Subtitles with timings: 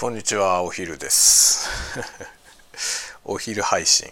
[0.00, 1.68] こんにちはお昼です。
[3.24, 4.08] お昼配信。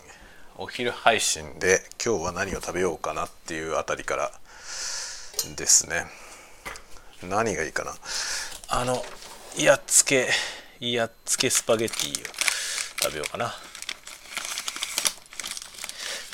[0.57, 4.33] お昼配信で今日は何を食べようかなっていうあたりから
[5.54, 6.10] ですね。
[7.22, 7.96] 何がいいかな。
[8.66, 9.07] あの
[9.57, 10.29] やっつけ
[10.80, 12.34] やっつけスパゲッティを
[13.05, 13.57] 食べようかな。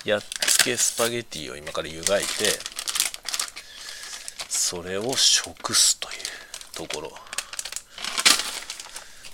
[0.06, 2.58] やっつけスパゲッティを今から湯がいて
[4.48, 6.18] それを食すという
[6.72, 7.31] ところ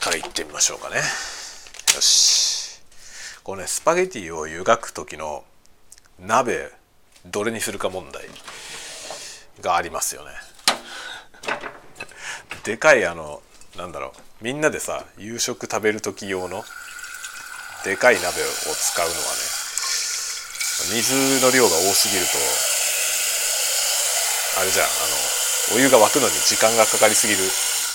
[0.01, 0.96] からいってみましょうかね。
[0.96, 1.02] よ
[2.01, 2.80] し。
[3.43, 5.45] このねスパゲティを湯がく時の
[6.21, 6.71] 鍋
[7.27, 8.24] どれにするか問題
[9.61, 10.30] がありますよね。
[12.65, 13.43] でかいあの
[13.77, 14.45] なんだろう。
[14.45, 16.62] みんなでさ夕食食べる時用の
[17.85, 19.24] でかい鍋を使うのはね
[20.95, 22.38] 水の量が多すぎると
[24.60, 24.88] あれじゃんあ
[25.73, 27.41] のお湯が沸くのに時間がかかりすぎる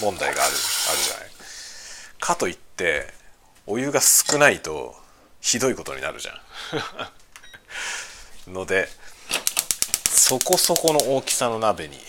[0.01, 1.32] 問題があるあるじゃない。
[2.23, 3.07] かといって
[3.67, 4.95] お湯が少ないと
[5.41, 6.39] ひどいことになるじゃん。
[8.53, 8.87] ので
[10.09, 11.99] そこそこの大きさの鍋に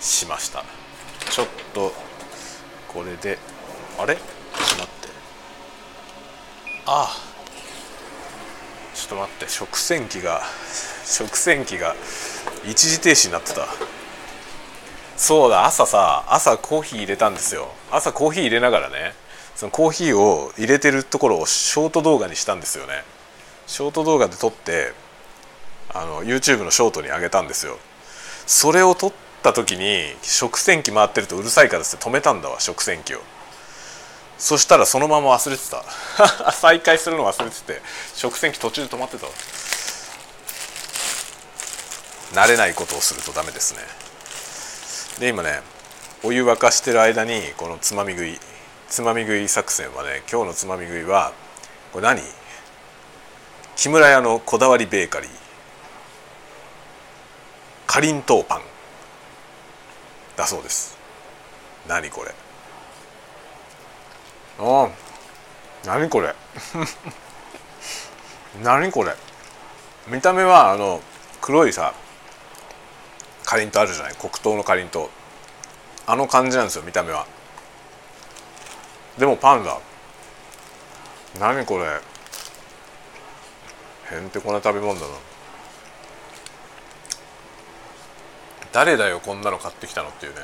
[0.00, 0.64] しました。
[1.30, 1.94] ちょっと
[2.88, 3.38] これで
[3.96, 4.16] あれ？
[4.16, 5.08] ちょっと待って。
[6.86, 7.16] ああ。
[8.96, 10.42] ちょっと待って食洗機が
[11.06, 11.94] 食洗機が
[12.64, 13.68] 一時停止になってた
[15.22, 17.68] そうだ朝さ朝コーヒー入れたんですよ。
[17.92, 19.12] 朝コーヒー入れながらね
[19.54, 23.04] そのコーヒーを入れてるところをショート動画にしたんですよね。
[23.68, 24.92] ショート動画で撮って
[25.94, 27.78] あの YouTube のショートに上げたんですよ。
[28.48, 29.12] それを撮っ
[29.44, 33.20] た時に食洗機回ってるとうるさいからって止めたんだわ食洗機を。
[34.38, 35.84] そしたらそのまま忘れてた。
[36.50, 37.80] 再開するの忘れてて
[38.16, 39.32] 食洗機途中で止まってたわ。
[42.32, 44.01] 慣れないことをするとダメですね。
[45.18, 45.60] で今ね
[46.22, 48.38] お湯沸かしてる間にこのつまみ食い
[48.88, 51.32] つまみ食い作戦はね今日のつまみ食いは
[51.92, 52.20] これ何？
[53.76, 55.30] 木村屋のこだわりベーカリー。
[57.86, 58.62] かりんとうパン。
[60.36, 60.96] だそうです。
[61.86, 62.32] 何これ？
[64.58, 64.88] あ
[65.84, 66.34] 何これ？
[68.62, 69.14] 何これ？
[70.08, 71.02] 見た目はあの
[71.40, 71.92] 黒いさ
[73.44, 74.14] かりんとあるじゃない？
[74.14, 75.10] 黒糖のかりんと
[76.06, 77.26] あの感じなんですよ見た目は。
[79.18, 79.78] でもパンだ
[81.38, 81.84] 何これ。
[84.16, 85.14] へんてこな食べ物だな。
[88.72, 90.40] 誰だよこんなの買ってきたのっていうね。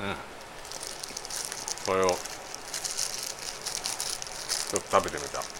[0.00, 0.14] うん。
[1.86, 5.57] これをちょっと食べてみた。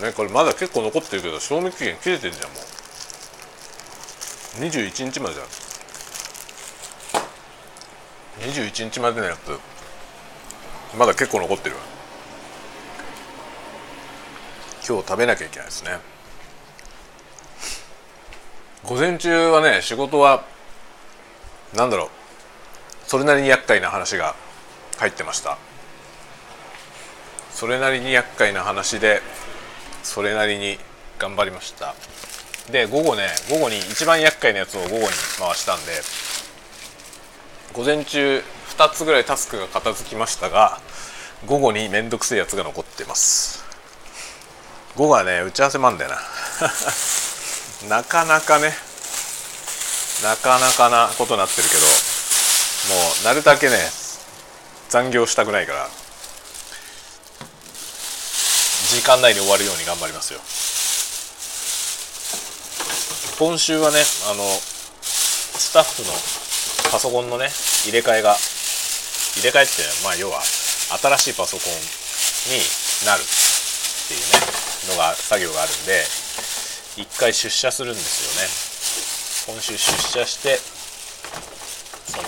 [0.00, 2.62] ねこれまだ結構残ってるけど賞味期限切れてんじゃんもう。
[4.64, 5.46] 21日までじゃん
[8.50, 9.58] 21日までのやつ
[10.96, 11.76] まだ結構残ってる
[14.86, 15.98] 今日食べなきゃいけないですね。
[18.84, 20.44] 午前中はね仕事は
[21.74, 22.08] なんだろう
[23.06, 24.34] それなりに厄介な話が
[24.96, 25.58] 入ってました。
[27.50, 29.20] それなりに厄介な話で
[30.08, 30.78] それなりに
[31.18, 31.94] 頑張りました。
[32.72, 35.00] で午後ね午後に一番厄介なやつを午後に
[35.38, 35.92] 回したんで
[37.74, 38.42] 午前中
[38.76, 40.80] 2つぐらいタスクが片付きましたが
[41.46, 43.62] 午後に面倒くせえやつが残ってます。
[44.96, 46.18] 午後はね打ち合わせもあんだよな。
[48.00, 48.74] なかなかね
[50.22, 51.88] なかなかなことになってるけども
[53.22, 53.76] うなるだけね
[54.88, 55.88] 残業したくないから
[58.88, 60.40] 時間内に終わるように頑張りますよ。
[63.38, 64.00] 今週はね
[64.32, 66.12] あのスタッフの
[66.90, 67.50] パソコンのね
[67.84, 68.34] 入れ替えが
[69.36, 71.76] 入れ替えってまあ要は新しいパソコン
[72.50, 72.64] に
[73.04, 73.24] なるっ
[74.08, 74.40] ていうね
[74.96, 76.02] のが作業があるんで
[76.96, 79.60] 一回出社するんですよね。
[79.60, 80.56] 今週出社して
[82.08, 82.24] その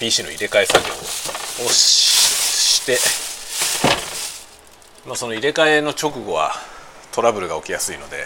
[0.00, 0.94] PC の入れ替え作業
[1.66, 2.98] をして
[5.06, 6.52] まあ、その入れ替えの直後は
[7.10, 8.24] トラブルが起きやすいので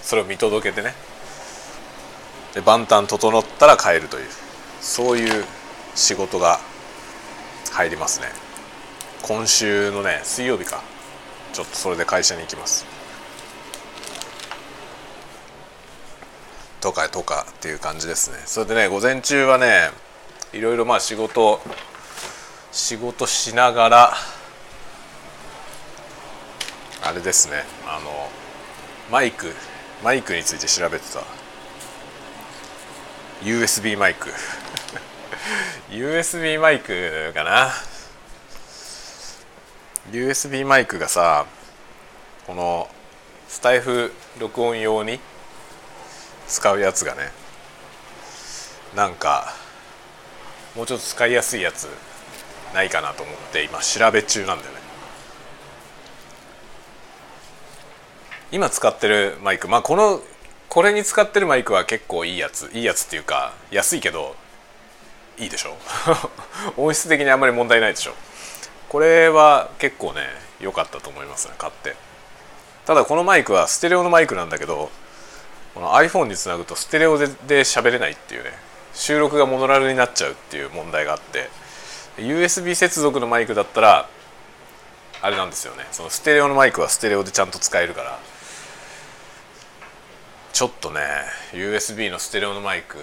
[0.00, 0.94] それを見届けてね。
[2.54, 4.26] で万端整ったら帰るという
[4.80, 5.44] そういう
[5.94, 6.58] 仕事が
[7.70, 8.26] 入りますね。
[9.22, 10.82] 今週のね水曜日か。
[11.52, 12.86] ちょっとそれで会社に行きます。
[16.80, 18.38] とかとかっていう感じですね。
[18.46, 19.90] それでね午前中はね
[20.52, 21.60] いろいろまあ仕事
[22.72, 24.12] 仕事しながら
[27.12, 27.64] あれですね。
[27.86, 28.10] あの
[29.10, 29.52] マイク
[30.02, 31.20] マイクについて調べてた。
[33.42, 34.30] USB マイク。
[35.92, 37.68] USB マイクかな。
[40.10, 41.44] USB マイクがさ
[42.46, 42.88] この
[43.46, 44.10] スタイフ
[44.40, 45.20] 録音用に
[46.48, 47.30] 使うやつがね
[48.96, 49.52] なんか
[50.74, 51.88] もうちょっと使いやすいやつ
[52.72, 54.81] ないかなと思って今調べ中なんだよね。
[58.52, 59.66] 今使ってるマイク。
[59.66, 60.20] まあこの
[60.68, 62.70] これに使ってるマイクは結構いいやつ。
[62.74, 64.36] いいやつっていうか安いけど
[65.38, 65.74] いいでしょ。
[66.76, 68.12] 音質的にあんまり問題ないでしょ。
[68.90, 70.28] これは結構ね
[70.60, 71.96] 良かったと思いますね買って。
[72.84, 74.90] ただこのマイクはステレオのマイクなんだけど
[75.74, 77.26] この iPhone につなぐとステレオで
[77.60, 78.52] 喋れないっていうね
[78.92, 81.48] 収録がモノラルになっちゃうっていう問題があって
[82.18, 84.08] USB 接続のマイクだったら
[85.22, 85.86] あれなんですよね。
[85.92, 88.18] そのステレオのマイクはステレオでちゃんと使えるから
[90.52, 91.00] ちょっとね
[91.52, 92.98] USB のステレオのマイク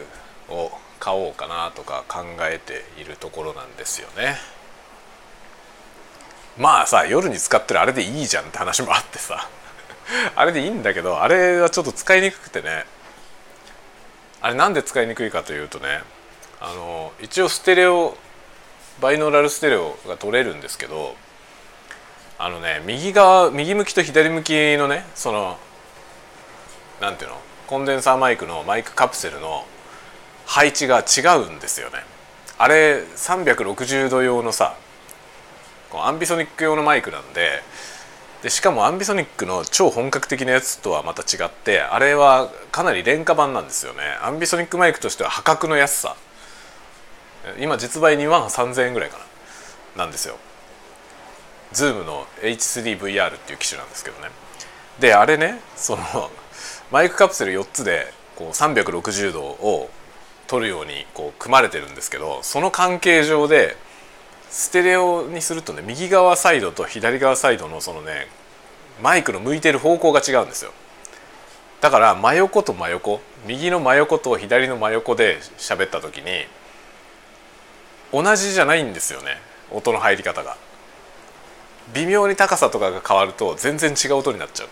[0.50, 4.36] を買おうかなとか考えているところなんですよね。
[6.58, 9.48] まあさ夜に使ってるあれでいいじゃんって話もあってさ。
[10.36, 12.86] あれでいいんだけどあれはちょっと使いにくくてね。
[14.42, 16.02] あれなんで使いにくいかというとね
[16.62, 18.16] あの一応ステレオ
[19.02, 21.16] バイノーラルステレオが取れるんですけど
[22.38, 25.58] あのね右側右向きと左向きのねその
[27.02, 27.38] なんていうの？
[27.68, 29.66] コンデンサーマイクのマイクカプセルの
[30.46, 31.98] 配置が違うんですよね。
[32.58, 34.76] あれ360度用のさ
[35.94, 37.62] アンビソニック用のマイクなんで
[38.44, 44.00] でしかもアンビソニックの超本格的なやつとはまた違ってあれはかなり廉価版なんですよね。
[44.22, 46.16] アンビソニックマイクとしては破格の安さ。
[47.60, 49.18] 今実売2万3000円ぐらいか
[49.96, 50.04] な。
[50.04, 50.38] なんですよ。
[51.72, 54.30] Zoom の H3VR っていう機種なんですけどね。
[55.00, 56.04] であれねその
[56.92, 59.90] マイクカプセル4つでこう360度を
[60.48, 63.76] 撮るようにこう組まれてるんですけどその関係上で
[64.50, 68.28] ステレオにするとね右側サイドと左側サイドのそのね
[69.04, 70.72] マイクの向いてる方向が違うんですよ。
[71.82, 76.46] だから真横と真横右の真横と左の真横で喋った時に
[78.12, 79.38] 同じじゃないんですよね
[79.72, 80.58] 音の入り方が。
[81.94, 84.70] 微妙に高さとかが変わると全然違う音になっちゃう。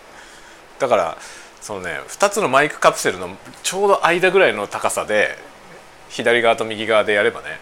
[0.79, 1.17] だから
[1.61, 5.37] そのね2つのマイクカプセルのちょうど間ぐらいの高さで
[6.09, 7.59] 左側と右側でやればね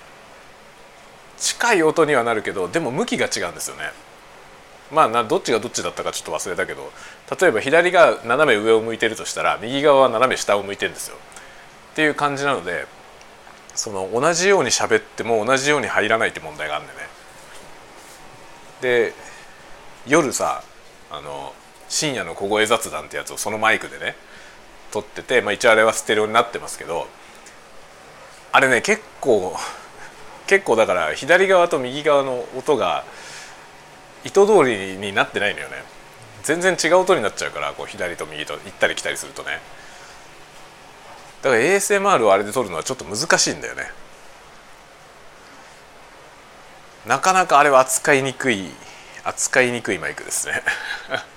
[1.37, 3.91] 近い音にはなるけどでも向きが違うんですよね。
[4.91, 6.91] まあなどっちがどっちだったかちょっと忘れたけど
[7.39, 11.17] 例えば左が斜め上を向いてるとしたら右側は斜め下を向いてるんですよ。
[11.93, 12.85] っていう感じなので
[13.73, 16.99] その同じように喋っても同じように入らないって問題があるんでね。
[18.81, 19.13] で
[20.07, 20.63] 夜さ
[21.09, 21.53] あの
[21.89, 24.15] 深夜の小声雑談ってやつをそのマイクでね
[24.91, 27.07] 撮ってて、まあ、一応あれはステレオになってますけど
[28.51, 29.55] あれね結構
[30.47, 33.03] 結構だから左側と右側の音が
[34.23, 35.83] 意図通りになってないのよね。
[36.43, 39.59] 全然違う音になっちゃうからこう左と右と行ったり来たりするとね。
[41.41, 43.83] だから ASMR をあれで撮るのはちょっと難しいんだよね。
[47.07, 48.69] なかなかあれは扱いにくい
[49.23, 50.61] 扱いにくいマイクですね。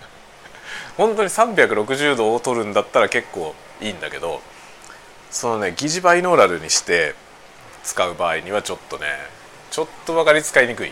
[0.98, 4.42] 本当に360度を撮るんだったら結構いいんだけど
[5.30, 7.14] そのね疑似バイノーラルにして
[7.84, 9.06] 使う場合にはちょっとね
[9.70, 10.90] ちょっと分かり使いにくい。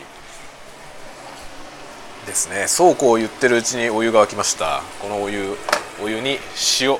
[2.26, 2.66] ですね。
[2.66, 4.82] そうこう言ってるうちにお湯が沸きました。
[5.00, 5.56] このお湯
[6.02, 6.38] お湯に
[6.80, 6.96] 塩。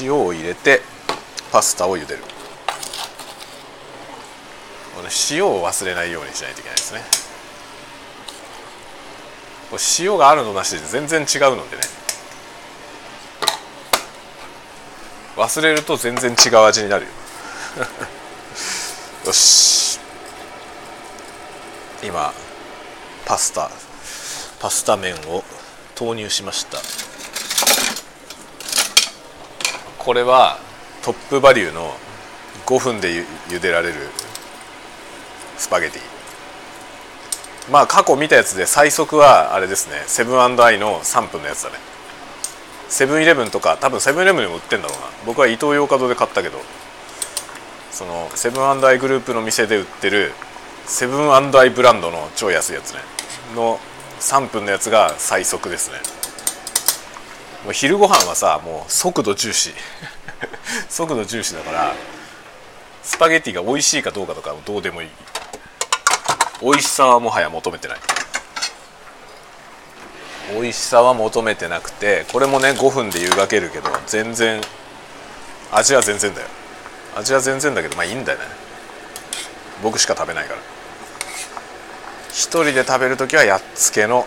[0.00, 0.80] 塩を入れて
[1.50, 2.22] パスタを茹でる。
[4.94, 7.23] この、塩を忘れないようにしないといけないですね。
[9.98, 11.82] 塩があるのなしで全然違うのでね。
[15.36, 17.10] 忘れると全然違う味になるよ。
[19.26, 19.98] よし。
[22.02, 22.32] 今
[23.24, 23.70] パスタ
[24.60, 25.42] パスタ麺を
[25.94, 26.78] 投入しました。
[29.98, 30.58] これは
[31.02, 31.96] トップバリューの
[32.66, 33.94] 5分でゆ茹でられる
[35.56, 36.13] スパゲティ。
[37.70, 41.76] まあ過去見たやつで最速はあれですねセブンアイの3分のやつだね。
[42.88, 45.06] セブンイレブンとか多分セブンイレブンでも売ってんだろうな。
[45.26, 46.60] 僕はイトーヨーカドーで買ったけど
[47.90, 50.32] そのセブンアイグループの店で売ってる
[50.86, 53.00] セブンアイブランドの超安いやつね。
[53.56, 53.78] の
[54.20, 55.98] 3分のやつが最速ですね。
[57.64, 59.72] もう昼ご飯はさもう速度重視。
[60.88, 61.94] 速度重視だから
[63.02, 65.08] スパゲッティが美味しいかどうかとかどうでもいい。
[66.64, 67.98] 美味しさはもはや求めてない。
[70.54, 74.62] 美味しさは求めてなくてこれもね5分で湯がけるけど全然
[75.70, 76.46] 味は全然だよ。
[77.16, 78.44] 味は全然だけどまあいいんだよね。
[79.82, 80.60] 僕しか食べないから。
[82.30, 84.24] 一人で食べる時はやっつけの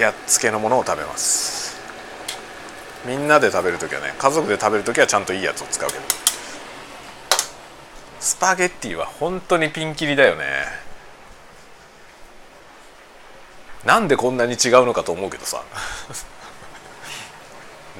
[0.00, 1.80] やっつけのものを食べます。
[3.06, 6.02] みんなで食べる時はね家族で食べる時はちゃんといいやつを使うけど。
[8.18, 10.81] スパゲッティは本当にピンキリだよね。
[13.84, 15.62] なんでこんなに違うのかと思うけどさ。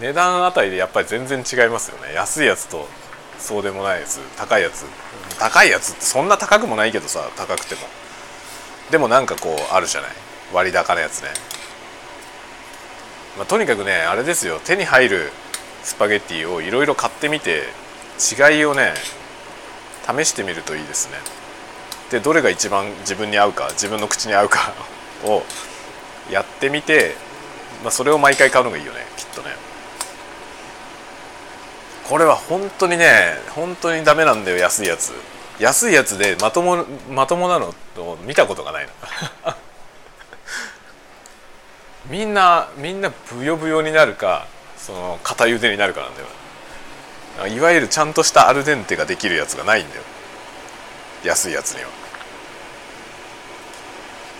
[0.00, 2.14] 値段あたりでやっぱり全然違いますよね。
[2.14, 2.88] 安いやつと
[3.38, 4.84] そうでもないやつ高いやつ。
[5.38, 7.82] 高いやつってそんな高くもないけどさ高くても。
[8.90, 10.10] でもなんかこうあるじゃない。
[10.52, 11.28] 割高なやつね、
[13.38, 14.60] まあ、とにかくねあれですよ。
[14.64, 15.30] 手に入る
[15.82, 17.64] スパゲッティをいろいろ買ってみて
[18.18, 18.92] 違いをね
[20.06, 21.16] 試してみるといいですね。
[22.10, 24.74] でどれが一番自分に合うか自分の口に合うか
[25.24, 25.42] を
[26.32, 27.14] やってみて、
[27.82, 29.50] まあ、それを毎回買うのがいいよねきっとね。
[32.08, 35.12] これは本当にね本当にダメなんだよ安いやつ。
[35.58, 38.90] 安いやつでまともまともなのを見たことがないの。
[42.10, 44.46] みんなみんなブヨブヨになるか
[44.76, 46.26] その片茹でになるかなんだよ。
[47.48, 50.02] いわゆるちゃんとしたアルデンテができるやつがないんだよ。
[51.24, 51.88] 安いやつには。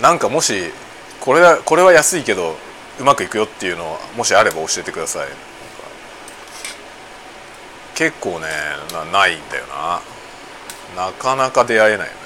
[0.00, 0.72] なんかもし
[1.22, 2.56] これはこれは安いけど
[2.98, 5.28] うまくいくよっていうのをもしあれば教えてください。
[7.94, 8.46] 結構ね
[8.92, 9.66] なないんだよ
[10.96, 11.06] な。
[11.06, 12.18] なかなか出会えないよね。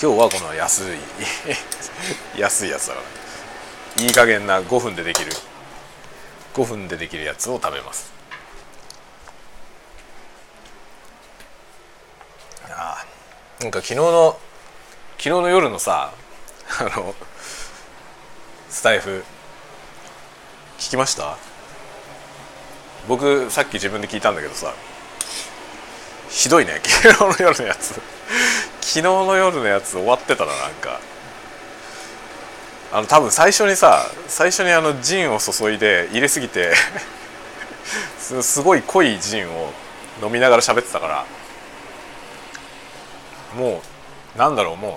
[0.00, 0.98] 今日はこの安い
[2.40, 3.00] 安いやつだか
[3.98, 4.04] ら。
[4.04, 5.32] いい加減な5分でできる。
[6.54, 8.15] 5分でできるやつを食べます。
[12.70, 13.04] あ
[13.60, 14.38] なんか昨日の
[15.18, 16.12] 昨日の夜のさ
[16.80, 17.14] あの
[18.68, 19.24] スタイフ
[20.78, 21.36] 聞きました？
[23.08, 24.74] 僕さっき自分で聞いたんだけどさ
[26.28, 27.94] ひどいね 昨日の夜のやつ。
[28.80, 31.00] 昨日の夜のやつ終わってたななんか。
[32.92, 36.72] あの多分最初にさ最初にあのジンを注いで入れすぎて
[38.18, 39.72] すごい濃いジンを
[40.22, 41.24] 飲みながら喋ってたから
[43.54, 43.82] も
[44.34, 44.92] うなんだろうもう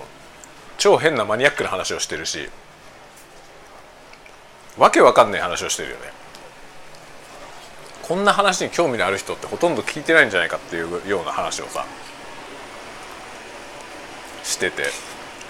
[0.78, 2.48] 超変なマニアックな話をしてるし
[4.78, 6.20] わけわかんない話をしてるよね。
[8.02, 11.84] こんな話に興味のある人ってほとんど聞いてないんじゃないかっていうような話をさ
[14.42, 14.86] してて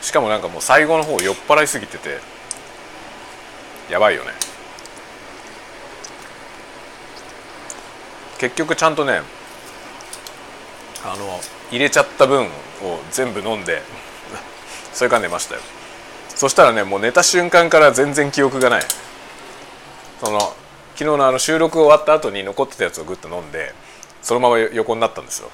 [0.02, 2.18] しかもなんかもう最後の方酔っ払いすぎてて
[3.90, 4.30] やばいよね。
[8.38, 9.20] 結局ちゃんとね
[11.04, 11.40] あの
[11.70, 12.48] 入れちゃった分を
[13.10, 13.82] 全部飲んで
[14.92, 15.60] それから寝ましたよ。
[16.28, 18.82] そしたらねもう寝た瞬間から全然記憶がない。
[20.22, 20.38] その
[20.94, 23.74] 昨日のあの収録終わった後に残ってたやつをグッと飲んで
[24.22, 25.50] そのまま横になったんですよ。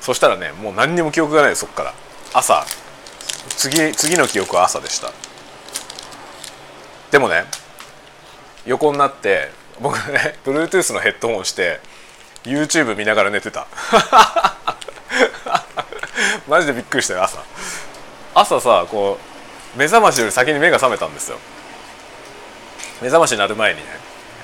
[0.00, 1.94] そしたらねもう何にも記憶がないそっから。
[2.34, 2.66] 朝。
[3.56, 5.10] 次次の記憶は朝でした。
[7.10, 7.44] でもね
[8.66, 11.80] 横になって僕ね Bluetooth のヘッドホンして
[12.44, 13.66] YouTube 見ながら寝てた。
[16.48, 17.38] マジでびっくりしたよ朝。
[18.34, 19.18] 朝さこ
[19.76, 21.38] う目覚ましより先に目が覚めたんですよ。
[23.00, 23.86] 目覚ましになる前にね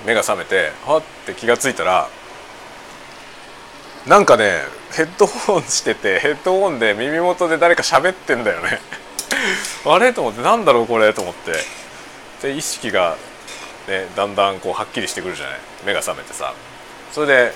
[0.05, 2.09] 目が覚めてはって気が付いたら
[4.07, 8.81] なんかねヘッドホンしててヘッドホンで耳元で誰か喋ってんだよね。
[9.87, 10.13] あれ？
[10.13, 11.13] と思ってなんだろうこれ？
[11.13, 11.53] と思って。
[12.43, 13.17] で意識が、
[13.87, 15.59] ね、だんだんこうはっきりしてくるじゃない？
[15.85, 16.53] 目が覚めてさ。
[17.13, 17.53] それで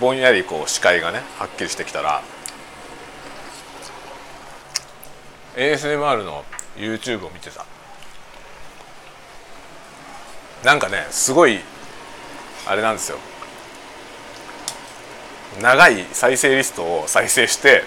[0.00, 2.22] ぼんやりこう視界がねはっきりしてきたら
[5.56, 6.44] ASMR の
[6.76, 7.66] YouTube を見てた
[10.64, 11.60] なんかねすごい
[12.66, 13.18] あれなんですよ。
[15.60, 17.82] 長い再生リストを再生して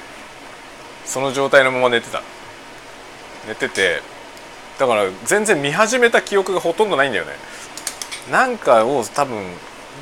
[1.06, 2.22] その状態のまま寝てた。
[3.48, 4.02] 寝てて
[4.80, 7.34] だから全然見始めた記憶がほとんどないんだよね。
[8.32, 9.44] なんかを多分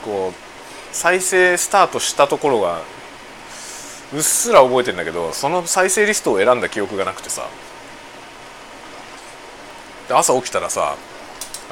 [0.03, 0.48] こう
[0.91, 2.81] 再生スタートしたところが
[4.13, 7.48] うっすら覚えてんだけどその再生リストを選んだ記憶がなくてさ。
[10.08, 10.96] で朝起きたらさ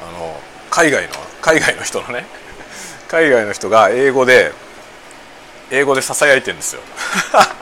[0.00, 1.08] あの海外の
[1.40, 2.24] 海外の人のね
[3.08, 4.52] 海外の人が英語で
[5.70, 6.80] 英語でささやいてんですよ。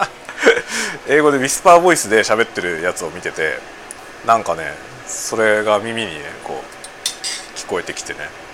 [1.09, 3.59] 英語でウィスパーボイスで喋ってるやつを見てて
[4.27, 4.75] なんかね
[5.07, 8.46] それが耳にねこう聞こえてきてね。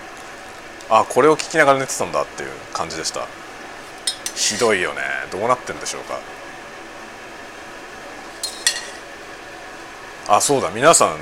[0.95, 3.27] あこれを聞きながら寝てたんだっていう感じでした。
[4.37, 5.01] ひどいよね。
[5.31, 6.19] どうなってんでしょうか。
[10.29, 10.71] あそうだ。
[10.71, 11.17] 皆さん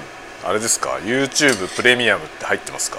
[0.45, 0.99] あれですか。
[1.05, 2.99] YouTube プレミアムって入ってますか。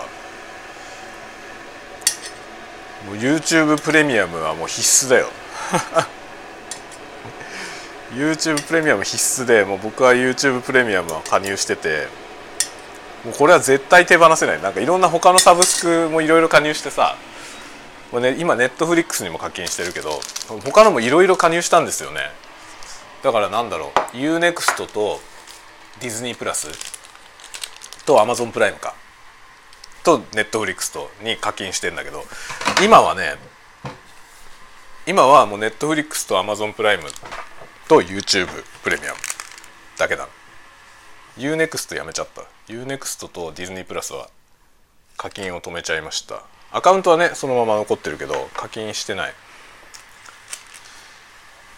[3.06, 5.28] もう YouTube プレミアムはもう必須だよ。
[8.16, 12.08] YouTube プレミアム必須でもう僕は YouTube プレミアムは加入してて
[13.25, 14.62] もうこれは絶対手放せない。
[14.62, 17.16] なんかいろんな他のサブスクもいろいろ加入してさ
[18.12, 20.20] もう、ね、今 Netflix にも課金してるけど
[20.66, 22.22] 他のもいろいろ加入したんですよね。
[23.24, 25.20] だからなんだろう U-NEXT と
[26.00, 26.68] Disney+
[28.06, 28.96] と Amazon プライムか。
[30.04, 32.24] と Netflix とに課金してんだけど
[32.84, 33.36] 今はね
[35.06, 37.04] 今はもうネットフリックスと Amazon プライム
[37.88, 38.48] と YouTube
[38.84, 39.18] Premium
[40.00, 40.28] だけだ
[41.38, 42.42] U-NEXT やめちゃった。
[42.72, 44.30] U-NEXT と Disney+ は
[45.18, 46.44] 課金を止めちゃいました。
[46.72, 49.32] アカウントはねそのまま残ってるけど課金してない。
[49.32, 49.34] っ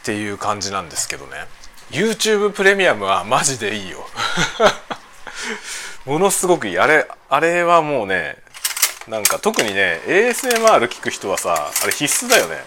[0.06, 1.32] ていう感じなんですけどね。
[1.90, 4.06] YouTube プレミアムはマジでいいよ。
[6.06, 6.80] ものすごくいい。
[6.80, 8.38] あれあれはもうね
[9.08, 12.64] なんか特にね ASMR 聞く人はさあれ必須だよね。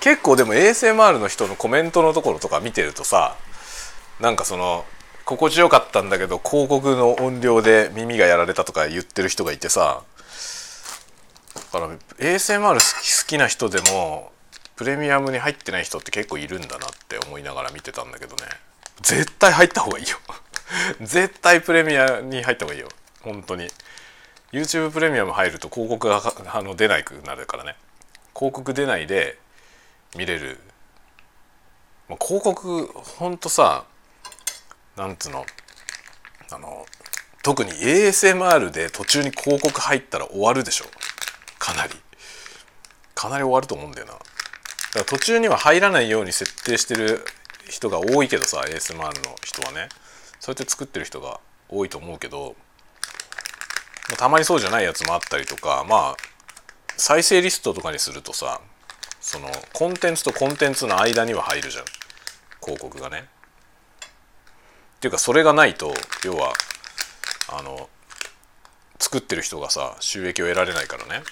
[0.00, 3.36] 結構でも ASMR の人のコメントのところとか見てるとさ
[4.20, 4.86] なんかその
[5.26, 10.04] 心地よかったんだけど広告の音量で耳がやられたとか言ってる人がいてさ。
[11.72, 14.30] だから ASMR 好き好きな人でも
[14.76, 18.42] プレミアムに入ってない人って結構いるんだなって思いながら見てたんだけどね。
[19.02, 20.16] 絶対入った方がいいよ。
[21.02, 22.88] 絶対プレミアに入った方がいいよ。
[23.22, 23.68] 本当に。
[24.52, 26.22] YouTube プレミアム入ると広告が
[26.54, 27.74] あの出なくなるからね。
[28.32, 29.38] 広告出ないで
[30.16, 30.60] 見れる、
[32.08, 33.86] まあ、広告ほんとさ
[34.96, 35.44] なんつうの？
[36.52, 36.86] あの
[37.42, 40.86] 特に ASMR で途中に広告入ったら終わるでしょ。
[41.58, 41.92] かなり。
[43.14, 44.12] かなり終わると思うんだよな。
[44.12, 44.24] だか
[44.98, 47.24] ら途中には入らないように設定してる
[47.68, 49.12] 人が多いけどさ ASMR の
[49.44, 49.88] 人はね。
[50.40, 52.54] そうやって作ってる人が多いと思うけど
[54.16, 56.16] たまにそうじゃないやつもあったりとかまあ
[56.96, 58.60] 再生リストとかにするとさ
[59.20, 61.84] そのコンテンツとコンテンツの間には入るじゃん。
[62.62, 63.28] 広告がね。
[64.96, 65.92] っていうかそれがないと
[66.24, 66.52] 要は
[67.48, 67.88] あの
[68.98, 71.22] 作ってる人がさ収益を得られないからね。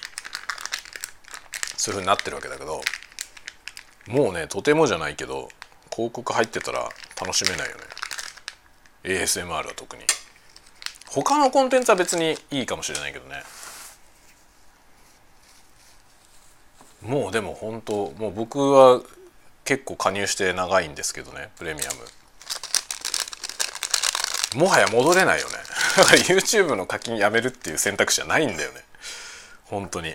[1.77, 2.81] そういうふうになってるわけだけど
[4.09, 5.49] もうねとてもじゃないけど
[5.95, 6.89] 広告入ってたら
[7.21, 7.83] 楽しめないよね。
[9.05, 10.03] ASMR は特に。
[11.09, 13.43] 他のコンテンツは別にいいかもしれないけどね。
[17.03, 19.01] もうでも本当もう僕は
[19.65, 22.24] 結構加入して長いんですけどねプレミアム。
[24.55, 25.55] もはや戻れないよね。
[25.97, 28.81] だから YouTube の課金やめるっていう選択肢はないんだよね。
[29.65, 30.15] 本当に。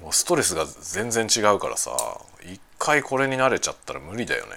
[0.00, 1.90] もうストレスが全然違うからさ
[2.44, 4.52] 一回これに慣れちゃったら無理だよね。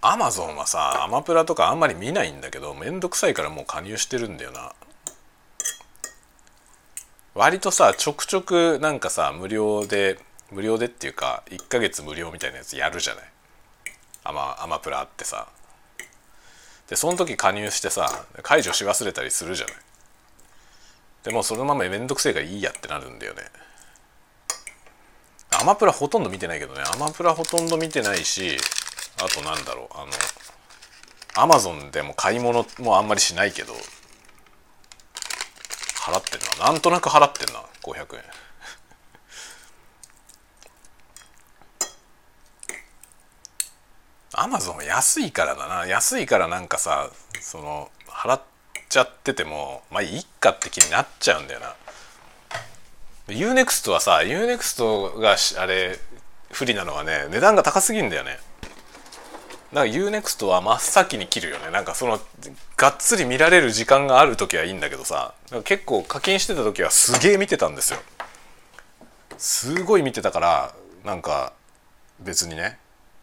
[0.00, 4.72] アマゾンはさアマプラとかあんまり見ないんだけどめんどくさいからもう加入してるんだよな。
[7.34, 10.18] 割とさちょくちょくなんかさ無料で
[10.50, 13.24] 無料でっていうか1ヶ月無料みたいなやつやるじゃない。
[14.24, 15.48] アマアマプラってさ。
[16.88, 19.74] でその時加入してさ解除し忘れたりするじゃない。
[21.24, 23.42] でもそのままめんどくせえからいいやってなるんだよね。
[25.60, 26.82] アマプラほとんど見てないけどね。
[26.94, 28.56] アマプラほとんど見てないし
[29.22, 29.98] あとなんだろう。
[29.98, 30.12] あの
[31.36, 33.74] アマゾンでも買い物もあんまりしないけど
[35.96, 38.22] 払ってんななんとなく払ってんな500円。
[44.40, 45.86] アマゾン安いからだな。
[45.86, 48.40] 安いからなんかさその払っ
[48.88, 51.74] ちゃっててもまあいいかって気になっちゃうんだよな。
[53.28, 55.98] UNEXT はさ UNEXT があれ
[56.50, 58.38] 不利なのはね値段が高すぎんだよね。
[59.72, 61.70] なんか UNEXT は真っ先に切るよね。
[61.70, 62.20] なんかその
[62.76, 67.98] がっつり見られる時間がある時はいいんだけどさ結構課金してた時はすげえ見てたんですよ。
[69.36, 70.74] すごい見てたから
[71.04, 71.52] なんか
[72.20, 72.78] 別にね。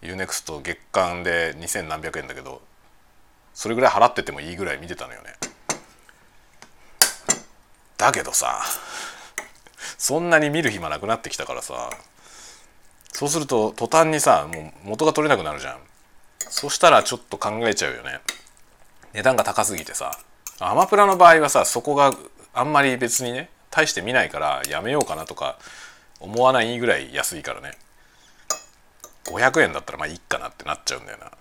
[0.05, 2.61] UNEXT 月間で2,000何百円だけど
[3.53, 5.33] それぐらい払っててもいいぐらい見てたのよね。
[7.97, 8.61] だけどさ
[9.97, 11.89] そんなに見る暇なくなってきたからさ
[13.13, 15.79] そうすると途端にさもう元が取れなくなるじゃん。
[16.49, 18.19] そしたらちょっと考えちゃうよね。
[19.13, 20.19] 値段が高すぎてさ
[20.59, 22.13] アマプラの場合はさそこが
[22.53, 25.57] あんまり別にね大して見ないからやめようかなとか
[26.19, 27.71] 思わないぐらい安いからね。
[29.25, 31.31] 500円だったらまあいいかなってなっちゃうんだよな。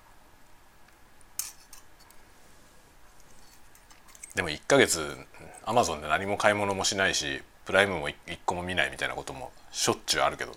[4.35, 5.16] でも1ヶ月
[5.64, 10.57] アマゾンで何も買い物もしないしプライムも1個も見ないみたいなこともしょっちゅうあるけど。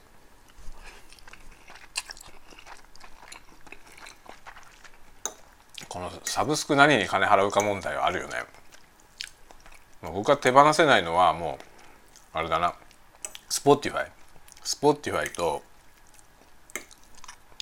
[5.89, 8.35] このサブスク何に金払うか問題はあるよね。
[10.01, 11.65] 僕が手放せないのはもう
[12.37, 12.75] あれだな。
[13.49, 14.11] スポティファイ
[14.63, 15.63] スポティファイと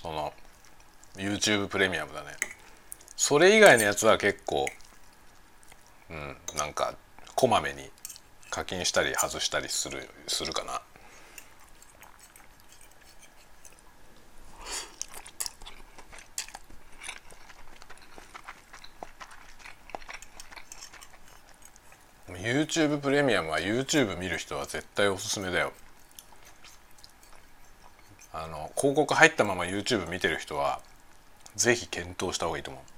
[0.06, 0.32] その
[1.16, 2.28] YouTube プレミアムだね。
[3.18, 4.68] それ以外のやつは結構
[6.12, 6.94] うんなんか
[7.34, 7.90] こまめに
[8.52, 10.80] 課金したり外したりするするかな。
[22.38, 25.74] ユーチューブプレミアムは YouTube 見る人は絶対おすすめだよ。
[28.76, 30.82] 広告入ったまま YouTube 見てる人は
[31.56, 32.96] ぜひ検討した方がいいと思う。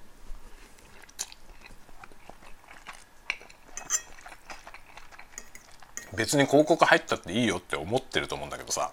[6.16, 8.92] 別に広告入ったっていいよって思ってると思うんだけどさ。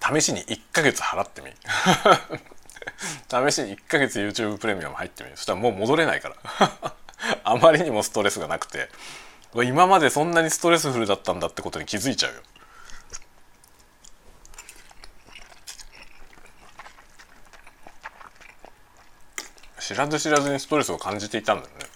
[0.00, 1.50] 試しに1ヶ月払ってみ。
[3.50, 5.30] 試しに1ヶ月 YouTube プレミアム入ってみ。
[5.36, 6.36] そしたらもう戻れないから。
[7.44, 8.88] あまりにもストレスがなくて。
[9.54, 12.40] 今までそんなにストレスフルだったんだってことに気づいちゃうよ。
[19.80, 21.86] 知らず知らずにストレスを感じていたんだよね。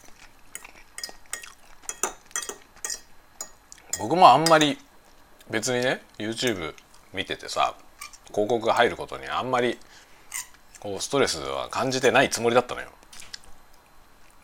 [4.01, 4.79] 僕もあんまり
[5.51, 6.75] 別にね YouTube
[7.13, 7.75] 見ててさ
[8.29, 9.79] 広告が入ることにあんまり
[10.81, 12.89] こうストレスは感じてないつもりだったのよ。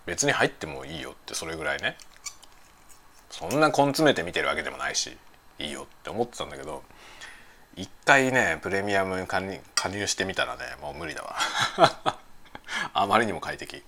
[0.05, 1.97] 別に入ってもいいよってそれぐらいね。
[3.39, 5.17] そんな根詰めて見てるわけでもないし
[5.61, 6.83] いいよって思ってたんだけど
[7.77, 11.37] 一回ねプレミアム加入してみたらねもう無理だわ。
[12.93, 13.85] あまりにも快適。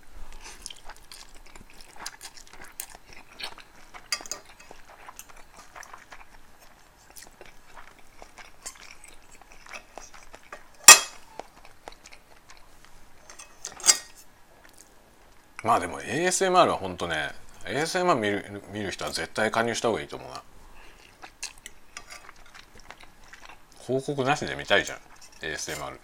[15.64, 17.30] まあでも ASMR は本当ね
[17.70, 20.42] ASMR 見る見る人は絶対加入した方がいいと思うな。
[23.86, 24.98] 広告なしで見たいじゃん。
[25.40, 25.98] ASMR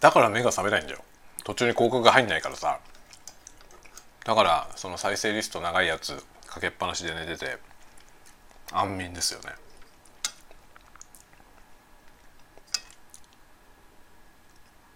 [0.00, 1.04] だから目が覚めないんだよ。
[1.44, 2.80] 途中に広告が入んないからさ。
[4.24, 7.58] だからその再生リスト長いやつかけっぱなしで寝てて
[8.72, 9.50] 安眠ですよね。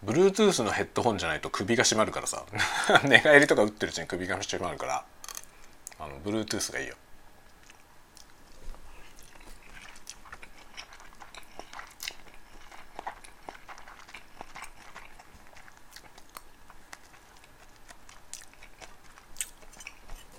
[0.07, 2.45] Bluetooth のヘッドホンじゃないと首が締まるからさ。
[3.03, 5.05] 寝返りとか打ってるうちに首が締まるから。
[5.99, 6.95] あの Bluetooth がいいよ。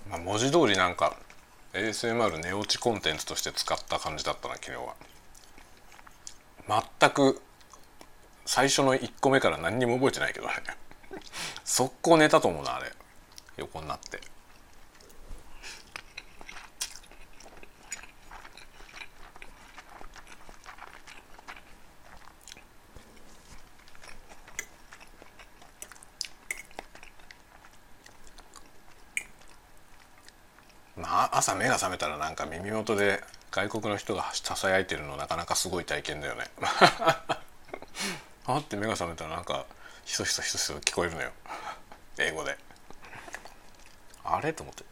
[0.09, 1.15] まあ文字通りなんか
[1.73, 4.95] ASMR 寝落ちコンテンツとして使った感じだったな昨日は。
[6.99, 7.43] 全く
[8.51, 10.53] 最初の1個目から何にも覚えてないけどね
[11.63, 12.91] 速攻寝たと思うなあれ。
[13.57, 14.19] 横になって。
[30.97, 36.45] まあ朝目が覚めたらなんか耳元で外国の人がささやいてるのなかなかすごい体験だよね。
[38.51, 39.67] あって目が覚めたらなんか
[40.05, 41.31] ひそひそひそひそ聞こえるのよ。
[42.17, 42.57] 英語で。
[44.23, 44.51] あれ？
[44.53, 44.83] と思って。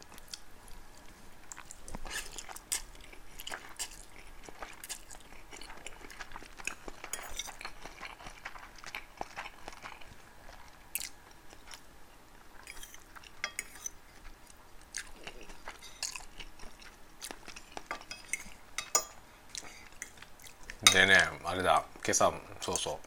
[20.93, 21.83] でねあれだ。
[22.05, 23.06] 今朝そうそう。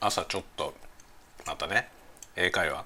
[0.00, 0.74] 朝ちょっと
[1.46, 1.88] またね
[2.36, 2.84] 英会話。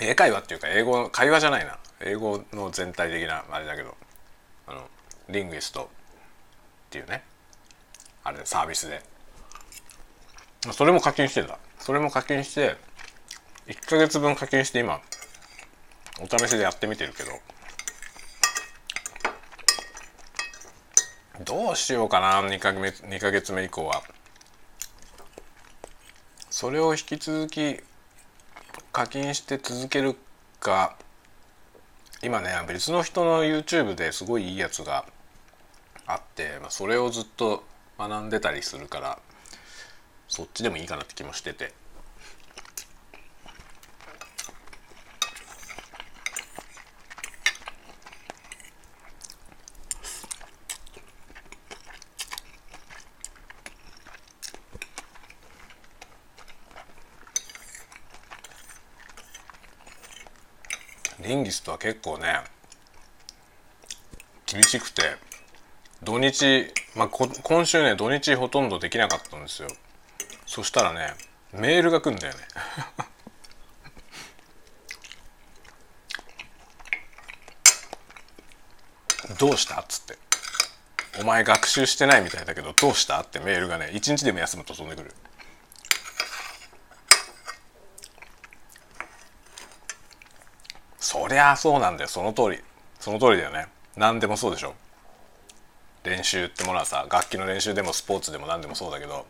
[0.00, 1.78] 英会話っていうか英語会話じゃないな。
[2.00, 3.96] 英語の全体的なあれだけど
[4.66, 4.88] あの
[5.28, 5.86] リングイストっ
[6.90, 7.22] ていうね
[8.22, 9.02] あれサービスで。
[10.72, 12.76] それも課金してんだそれも課金して
[13.66, 15.00] 1ヶ月分課金して今
[16.20, 17.32] お試しでやってみてるけど
[21.44, 24.02] どうしようかな2か月 ,2 ヶ月目以降は。
[26.54, 27.80] それを引き続き
[28.92, 30.14] 課金して続ける
[30.60, 30.96] か
[32.22, 35.04] 今ね別の人の YouTube ですごいいいやつが
[36.06, 37.64] あって、まあ、それをずっと
[37.98, 39.18] 学んでたりするから
[40.28, 41.72] そっちでもいいかなって気もしてて。
[61.24, 62.26] リンギストは結構ね
[64.46, 65.02] 厳しくて
[66.02, 69.68] 土日、まあ、今週ね土日ほとんどできなかったんですよ。
[70.46, 71.14] そしたらね
[71.52, 72.40] メールが来んだよね。
[79.38, 80.18] どうしたっつって。
[81.20, 85.14] お前学習してないみたいだけどどうしたってメールがね一日でも休むと飛んでくる
[90.98, 92.08] そりゃそうなんだよ。
[92.08, 92.58] その通り。
[92.98, 93.66] その通りだよね。
[93.96, 94.74] 何でもそうでしょ。
[96.04, 99.26] 練習ってものはさ楽器の練習でもスポーツでも何でもそうだけど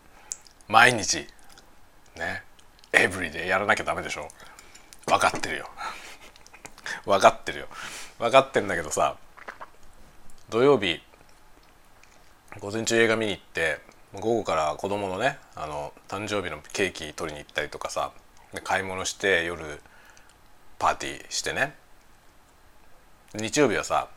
[0.67, 1.27] 毎日
[2.17, 2.43] ね
[2.93, 4.29] エブリでやらなきゃダメでしょ。
[5.07, 5.69] 分かってるよ。
[7.07, 7.67] 分かってるよ。
[8.19, 9.17] 分かってんだけどさ
[10.51, 11.01] 土曜日
[12.61, 13.81] 午前中映画見に行って
[14.15, 18.13] 午後から子供のねあの誕生日のケーキ取りに行ったりとかさ
[18.63, 19.81] 買い物して夜
[20.79, 21.75] パーティーしてね。
[23.35, 24.09] 日曜日はさ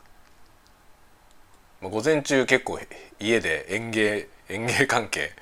[1.82, 2.78] 午前中結構
[3.18, 5.32] 家で園芸園芸関係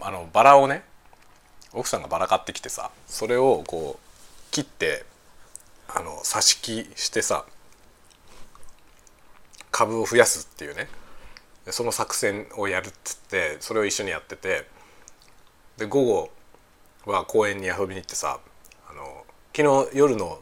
[0.00, 0.82] あのバラをね
[1.74, 5.04] 奥さんがバラ買ってきてさそれをこう切って
[5.88, 7.44] あの挿し木してさ
[9.70, 10.88] 株を増やすっていうね
[11.68, 14.66] その作戦をやるっつってそれを一緒にやってて
[15.76, 16.30] で午後
[17.04, 18.40] は公園に遊びに行ってさ
[18.88, 20.40] あの昨日夜の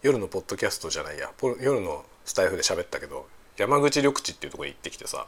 [0.00, 1.30] 夜のポッドキャストじゃないや。
[1.60, 5.26] 夜のスタイフで喋ったけど山口緑地っていうとこに行ってきてさ。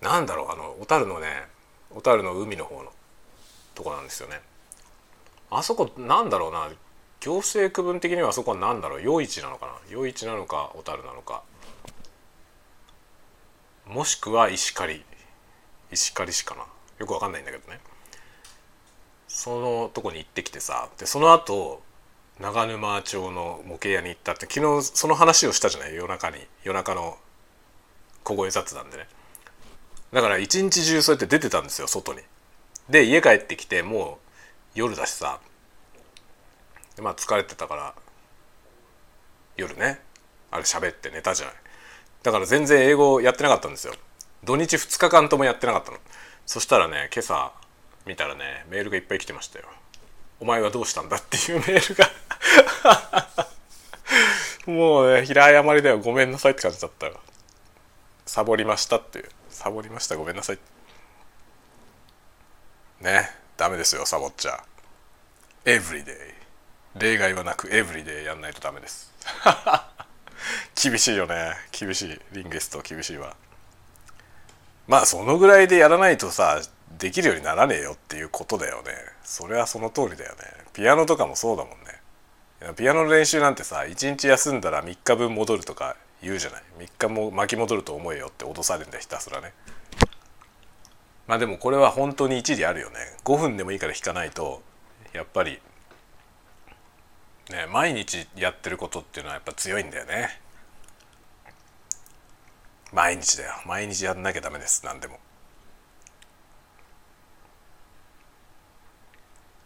[0.00, 1.44] なんだろうあの小樽のね
[1.90, 2.90] 小樽の海の方の
[3.74, 4.40] とこなんですよね。
[5.50, 6.70] あそこなんだろうな。
[7.20, 9.02] 行政区分的にはあそこは何だろう。
[9.06, 9.72] 余市なのかな。
[9.94, 11.42] 余市なのか小樽なのか。
[13.86, 15.04] もしくは石狩。
[15.90, 16.64] 石狩市かな。
[16.98, 17.80] よくわかんないんだけどね。
[19.28, 20.88] そのとこに行ってきてさ。
[20.98, 21.82] でその後
[22.42, 25.94] 長沼町の模型屋に行ったって昨日その話をしたじゃない？
[25.94, 26.38] 夜中に。
[26.64, 27.16] 夜中の
[28.24, 29.06] 小声雑談でね。
[30.12, 32.20] だから一日中そうやって出てたんですよ外に。
[32.90, 34.18] で家帰ってきても
[34.74, 35.38] う夜だしさ。
[36.96, 37.94] でまあ疲れてたから
[39.56, 40.00] 夜ね。
[40.50, 41.54] あれ喋って寝たじゃない。
[42.24, 43.94] だから全然英語やってなかったんですよ。
[44.42, 45.98] 土日2日間ともやってなかったの。
[46.44, 47.52] そしたらね今朝
[48.04, 49.66] 見たらねメールがいっぱい来てましたよ。
[50.42, 52.10] お前はどうしたんだっていうメールが。
[54.66, 56.00] もうね平謝りだよ。
[56.00, 57.20] ごめんなさいって感じだったよ。
[58.26, 59.28] サボりましたっていう。
[59.50, 60.16] サボりました。
[60.16, 60.58] ごめんなさい。
[63.02, 63.30] ね。
[63.56, 64.64] ダメですよサボっちゃ。
[65.64, 66.12] エブリデ
[66.96, 66.98] イ。
[66.98, 69.12] 例外はなくエブリデイやんないとダメです。
[70.74, 71.54] 厳しいよね。
[71.70, 72.20] 厳しい。
[72.32, 73.36] リンゲスト厳しいわ。
[74.88, 76.60] まあそのぐらいでやらないとさ
[76.98, 78.92] できるようにならねえよっていうことだよね。
[79.24, 80.38] それはその通りだよね。
[80.72, 82.74] ピアノとかもそうだもんね。
[82.76, 86.62] ピアノの練習なんてさ1日休んだら3日分戻るとか言うじゃない。
[86.78, 89.52] 3日も巻き戻ると思えよって脅されるんだひたすらね。
[91.26, 92.96] まあでもこれは本当に一理あるよね。
[93.24, 94.62] 5分でもいいから弾かないと
[95.12, 95.60] やっぱり
[97.50, 100.40] ね毎日やってることっていうのはやっぱ強いんだよね。
[102.92, 103.54] 毎日だよ。
[103.66, 104.84] 毎日やんなきゃダメです。
[104.84, 105.18] 何でも。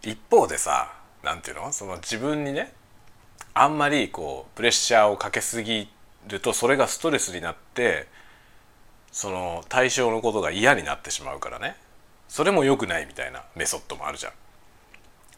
[0.06, 0.92] 一方でさ
[1.22, 1.72] 何ていうの？
[1.72, 2.72] その自分にね
[3.54, 5.88] あんまりこうプレッシャーをかけすぎ
[6.28, 8.06] るとそれがストレスになって
[9.10, 11.76] その対象のことが嫌になってしまうからね。
[12.28, 14.32] それも良くないみたいなメソッドもあるじゃん。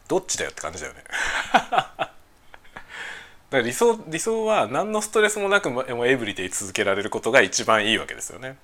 [0.07, 1.03] どっちだよって感じだよね。
[1.53, 1.61] だ
[1.97, 2.11] か
[3.51, 8.57] ら理想理想は何のストレスもなくもエブリデイ続けられることが一番いいわけですよね。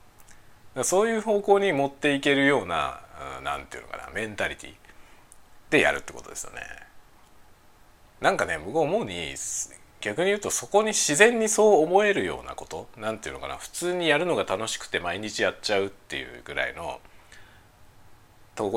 [0.83, 2.99] そういう方向に持っていけるような
[3.43, 4.84] 何て言うのかなメンタリティ。
[5.75, 6.61] でやるってことですよね。
[8.21, 9.35] なんかね僕思うに
[10.01, 16.99] 逆に言うとそこに自然にそう思えるようなこと何て言うのかな普通にやるのが楽しくて毎日やっちゃうっていうぐらいの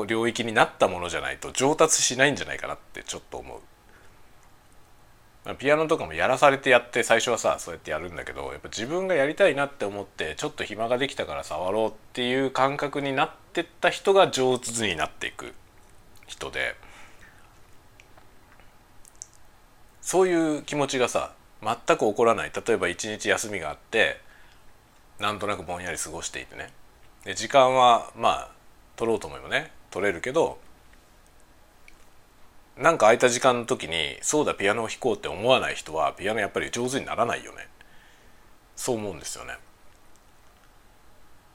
[0.07, 3.59] 領域になったものじゃないと上達しないんじゃないかなってちょっと思う。
[5.57, 15.53] ピアノとかもやらされてやって最初はさそうやってやるんだけどやっぱ自分がやりたいなって思ってちょっと暇ができたから触ろうっていう感覚になってった人が上手になっていく
[16.27, 16.75] 人で
[20.09, 22.51] そういう気持ちがさ全く起こらない。
[22.51, 24.19] 例えば一日休みがあって
[25.19, 26.71] なんとなくぼんやり過ごしていてね。
[27.25, 28.49] で時間はまあ
[28.95, 30.57] 取ろうと思えばね取れるけど
[32.75, 37.67] なんか空いた時間の時にそうだピアノを弾こうって思わない人はピアノやっぱり上手にならないよね。
[38.75, 39.59] そう思うんですよね。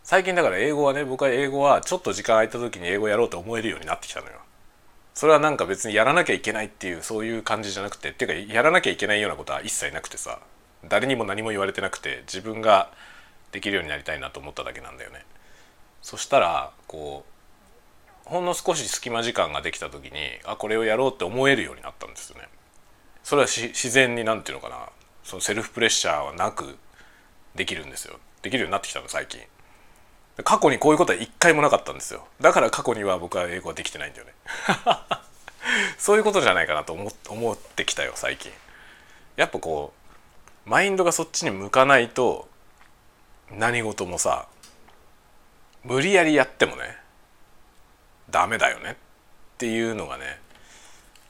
[0.04, 4.34] 最近だから英語はね僕は英語はちょっと時間空いた時に英語やろうと思えるようになってきたのよ。
[5.14, 10.40] それはなんか別にやらなきゃいけないっていうそういう感じじゃなくてっていうかやらなきゃいけないようなことは一切なくてさ
[10.88, 12.90] 誰にも何も言われてなくて自分が
[13.52, 15.24] できるようになりたいなと思っただけなんだよね。
[16.02, 17.24] そしたらこ
[18.26, 22.48] うほんの少し隙間時間ができた時にあこれをやろうって思えるようになったんですよね。
[23.24, 24.88] それは自然に何て言うのかな
[25.24, 26.76] そのセルフプレッシャーはなく
[27.54, 29.40] できるんですよできるようになってきたの最近
[30.42, 32.26] 過去にこういうことは一回もなかったんですよ。
[32.40, 34.32] だから過去には僕は英語はできてないんだよね。
[35.96, 38.52] そういうことじゃないかなと思思ってきたよ最近。
[39.36, 39.92] やっぱこ
[40.66, 42.48] うマインドがそっちに向かないと
[43.50, 44.48] 何事もさ
[45.84, 46.96] 無理やりやってもね
[48.30, 48.94] ダメだよねっ
[49.58, 50.40] ていうのがね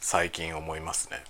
[0.00, 1.22] 最近思いますね。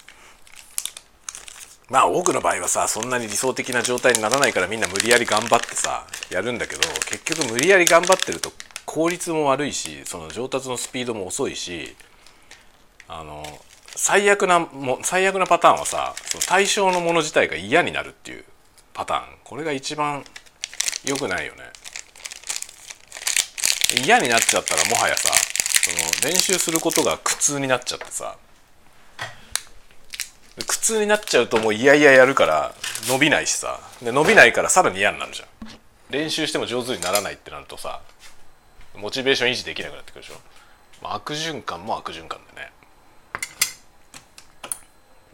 [1.91, 8.53] まあ多くの場合はさそんなに理想的な状態にならないからみんな無理やり頑張ってさやるんだけど結局無理やり頑張ってると
[8.87, 11.95] 効率も悪いしその上達のスピードも遅いし
[13.09, 13.45] あの
[13.97, 18.45] 最悪なも最悪なパターンはさその対象のもの自体が嫌になるっていう
[18.93, 19.23] パターン。
[19.43, 20.25] これが一番
[21.05, 21.63] 良くないよね。
[24.05, 25.29] 嫌になっちゃったらもはやさ
[25.83, 25.91] そ
[26.27, 28.37] の練習することが苦痛になっちゃってさ
[30.67, 32.75] 苦痛になっちゃうともういやいややるから
[33.09, 33.81] 伸びないしさ。
[34.03, 35.49] で伸びないからさらに嫌になるじゃん。
[36.11, 38.01] 練習しても上手にならないってなるとさ
[38.95, 40.35] モチベーション維持できなくなってくるでしょ、
[41.03, 42.71] まあ、悪循環も悪循環でね。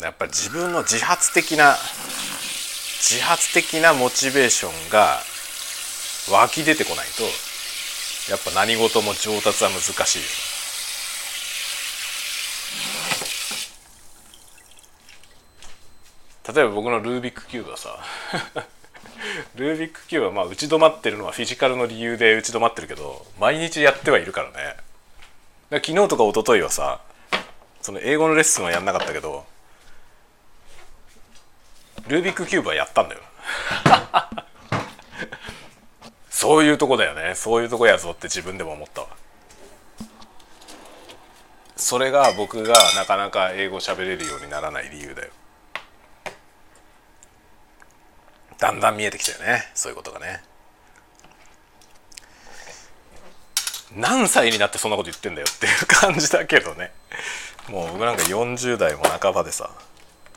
[0.01, 5.19] やっぱり自分の自発的な自発的なモチベーションが
[6.31, 7.23] 湧き出てこないと
[8.31, 10.25] やっぱ何事も上達は難しいよ。
[16.49, 17.99] 例えば僕のルービックキューブはさ
[19.55, 24.53] ルービックキューブはまあ打ち止まってるのはフィジカルの理由で打ち止まってるけど毎日やってはいるからね。
[24.55, 24.63] か
[25.71, 27.01] ら昨日とか一昨日はさ
[27.83, 29.45] その英語のレッスンはやんなかったけど
[32.09, 33.21] ルービックキューブはやったんだよ。
[36.31, 37.35] そういうとこだよね。
[37.35, 39.09] そういうとこやぞって自分でも思ったわ。
[41.77, 45.31] それが僕がなかなか英語喋れるようにならない理由だよ。
[48.61, 49.71] だんだん見えてきたよね。
[49.75, 50.43] そういうことがね。
[53.97, 56.93] 何歳になってそんなこと言ってんだよっていう感じだけどね。
[57.69, 59.71] もう僕なんか40代も半ばでさ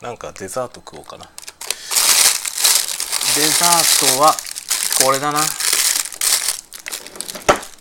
[0.02, 1.26] なんかデザート食おうかな。
[3.36, 4.34] デザートは
[5.04, 5.40] これだな。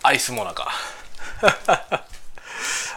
[0.03, 0.71] アイスモナカ。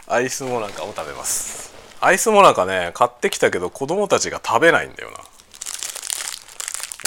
[0.08, 1.72] アイスモナカを食べます。
[2.00, 5.18] アイスモナカね買ってきたけど子供たちが食べないんだよな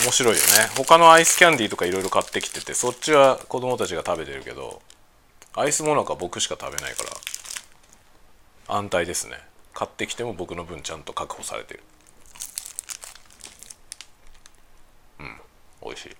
[0.03, 0.47] 面白いよね。
[0.77, 4.81] 他のアイスキャンディーとかいろいろ買ってきててそっちは子供たちが食べてるけど
[5.55, 7.03] アイスモナカ僕しか食べないか
[8.67, 9.37] ら安泰ですね。
[9.73, 11.83] 買ってきても僕の分ちゃんと確保されてる。
[15.19, 15.35] うん
[15.83, 16.15] 美味しい。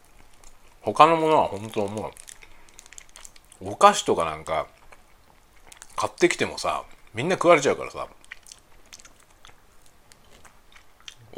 [0.81, 2.11] 他のものは本当もう。
[3.61, 4.67] お菓子とかなんか
[5.97, 8.07] 買ってきてもさみんな食われちゃうからさ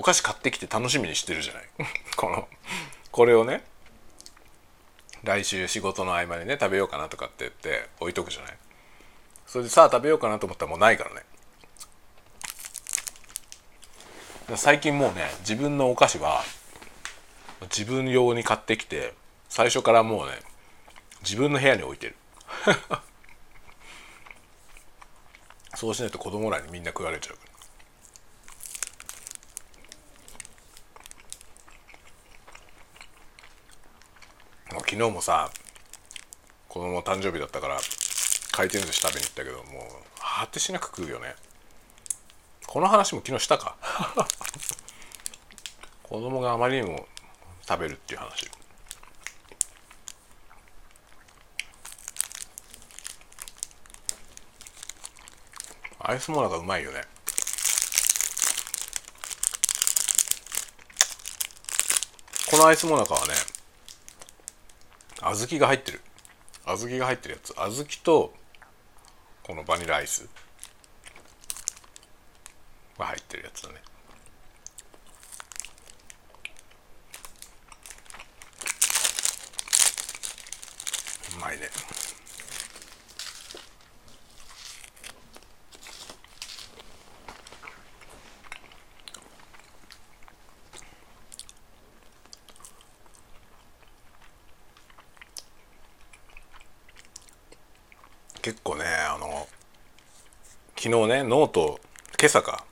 [0.02, 1.64] お菓子買ってきて楽しみにしてるじゃない。
[2.18, 2.48] この
[3.12, 3.64] これをね
[5.24, 8.58] 来週仕事の合間にね食べようかなとかって言って置いとくじゃない。
[9.46, 11.24] それでさあ食べようかなと思ったらもうないからね。
[14.58, 16.44] 最近もうね自分のお菓子は
[17.66, 19.14] 自分用に買ってきて
[19.50, 20.40] 最初からもうね
[21.22, 22.16] 自分の部屋に置いてる。
[25.78, 27.51] そうしないと子供らにみんな食われちゃうから。
[34.80, 35.50] 昨日もさ
[36.70, 37.80] 子供誕生日だったから
[38.52, 39.66] 回転寿司食べに行ったけどもう
[40.20, 41.36] 果てしなく食うよね。
[42.68, 43.76] この話も昨日したか？
[46.04, 47.08] 子供があまりにも
[47.68, 48.50] 食べるっていう話。
[56.00, 57.02] アイスモナカうまいよね。
[62.50, 63.34] このアイスモナカはね
[65.22, 66.02] 小豆が入ってる。
[66.66, 67.54] 小豆が入ってるやつ。
[67.54, 68.34] 小豆と
[69.44, 70.28] このバニラアイス
[72.98, 73.76] が入ってるやつだね。
[81.38, 81.70] うまいね
[98.42, 99.48] 結構ねあの
[100.92, 101.80] 昨日ねノート
[102.20, 102.66] 今朝か。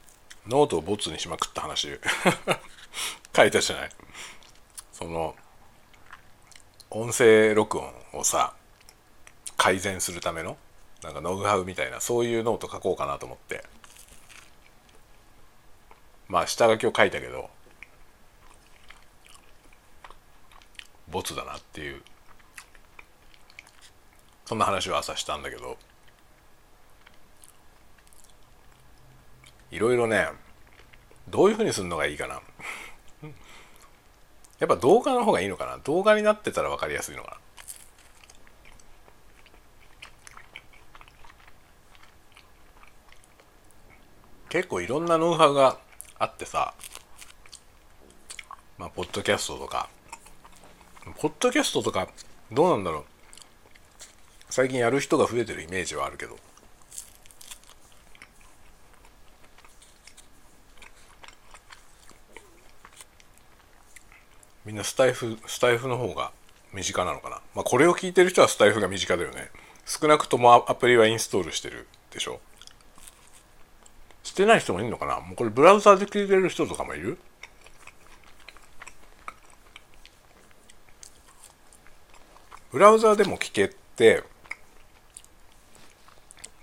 [0.46, 1.88] ノートをボツにしまくった話。
[3.34, 3.90] 書いたじゃない。
[4.92, 5.38] その
[6.90, 8.54] 音声録音をさ
[9.56, 10.58] 改善するための
[11.02, 13.64] なんかノウハウみたいなそういうノート書こうかなと思って。
[16.28, 17.50] まあ下書きを書いたけど
[21.08, 22.04] ボツだなっていう。
[24.46, 25.78] そんな話を朝したんだけど。
[29.72, 30.28] いろいろね
[31.30, 32.42] どういうふうにするのがいいかな。
[34.60, 35.78] やっぱ動画の方がいいのかな。
[35.80, 37.38] 動画になってたら分かりやすいのかな。
[44.50, 45.78] 結構いろんなノウハウが
[46.18, 46.74] あってさ
[48.80, 49.90] まあポッドキャストとか。
[51.18, 52.08] ポッドキャストとか
[52.52, 53.06] どうなんだろう。
[54.50, 56.38] 最近やる人が増えてるイメージはあるけど。
[64.70, 66.32] みんなスタイフスタイフの方が
[66.74, 67.42] 身近なのかな。
[67.56, 69.50] まあこれを聞いてる人はスタイフが身近だよね。
[69.84, 72.40] 少なくともアプリはインストールしてるでしょ。
[74.22, 75.22] してない人もいるのかな。
[75.22, 77.18] もうこれブラウザーで聞いてる人とかもいる。
[82.72, 84.24] ブラウザーでも聞けって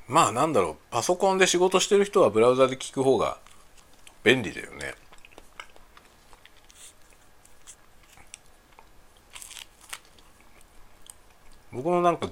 [0.07, 0.77] まあなんだろう。
[0.93, 3.39] パソコンで仕事してる人はブラウザーで聞く方が
[4.23, 4.95] 便利だよね。
[11.73, 12.29] 僕もなんか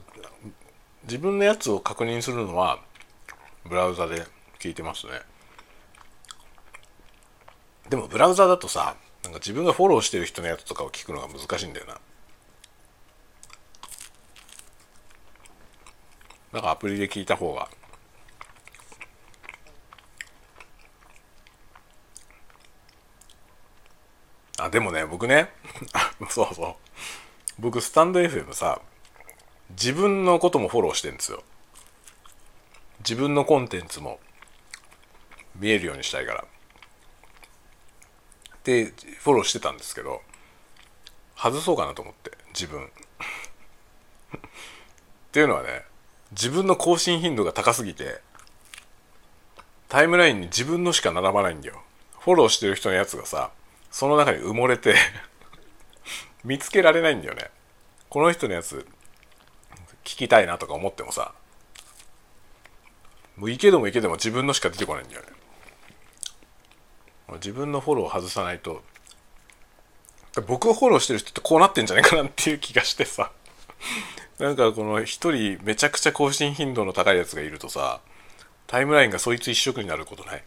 [1.04, 2.78] 自分のやつを確認するのは
[3.66, 4.24] ブラウザで
[4.58, 5.12] 聞いてますね。
[7.88, 12.00] でもブラウザだとさなんか自分がフォローしてる人のやつとかを聞くのが難しいんだよな。
[16.52, 17.68] だからアプリで聞いた方が。
[24.58, 25.50] あでもね僕ね
[26.30, 26.74] そうそう。
[27.58, 28.80] 僕スタンド FM さ
[29.74, 31.42] 自分のこともフォローしてるんですよ。
[33.00, 34.18] 自分のコンテンツも
[35.56, 36.44] 見えるようにしたいから。
[38.64, 40.22] でフォローしてたんですけど
[41.36, 42.84] 外そうかなと思って自分。
[42.86, 42.88] っ
[45.32, 45.84] ていうのはね
[46.30, 48.20] 自分の更新頻度が高すぎて
[49.88, 51.82] タイムラインに自分のしか並ばないんだよ。
[52.20, 53.50] フォローしてる人のやつがさ
[53.90, 54.94] その中に埋もれて
[56.42, 57.50] 見つけられないんだよね。
[58.08, 58.86] この人のやつ
[60.04, 61.34] 聞きたいなとか思ってもさ
[63.36, 65.28] もういけどもいけども自分のしか出てこないんだよね。
[67.34, 68.82] 自分のフォローを外さないと
[70.46, 73.32] 僕をフォローしてる人ってこうなってんじゃないかなっていう気がしてさ。
[74.38, 78.00] なんかこの一人めちゃくちゃ更新頻度の高いやつがいるとさ
[78.66, 80.44] タイムラインがそいつ一色になることない。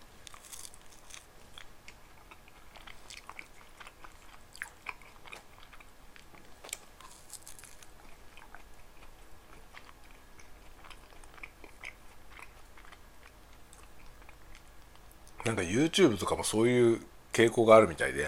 [15.48, 17.00] なんか YouTube とかもそういう
[17.32, 18.28] 傾向があるみたいで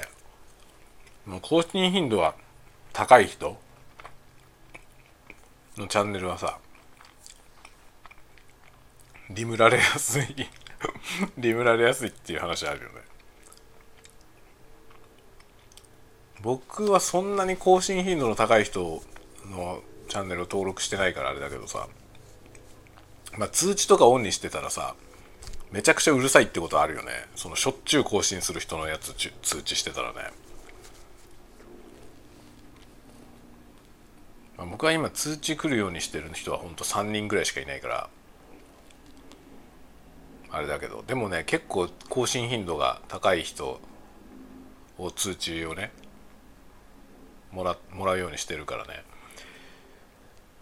[1.25, 2.33] もう更新頻度は
[2.93, 3.57] 高い人
[5.77, 6.59] のチャンネルはさ
[9.31, 10.25] リムられやすい
[11.37, 13.01] リムられやすいっていう話あるよね。
[16.41, 19.03] 僕はそんなに更新頻度の高い人
[19.45, 21.89] のチャンネルを登録してないからあれだけどさ
[23.37, 24.95] まあ通知とかオンにしてたらさ
[25.71, 27.11] めちゃくちゃうるさいってことあるよね。
[27.35, 30.31] そのしょっちゅう更新する人のやつ通知してたらね。
[34.57, 38.09] まあ、僕は今通知来るようにしてる人はほんと3人ぐらいしかいないから。
[40.51, 41.03] あれだけど。
[41.05, 43.79] でもね結構更新頻度が高い人
[44.97, 45.91] を通知をね
[47.51, 49.03] もらもらうようにしてるからね。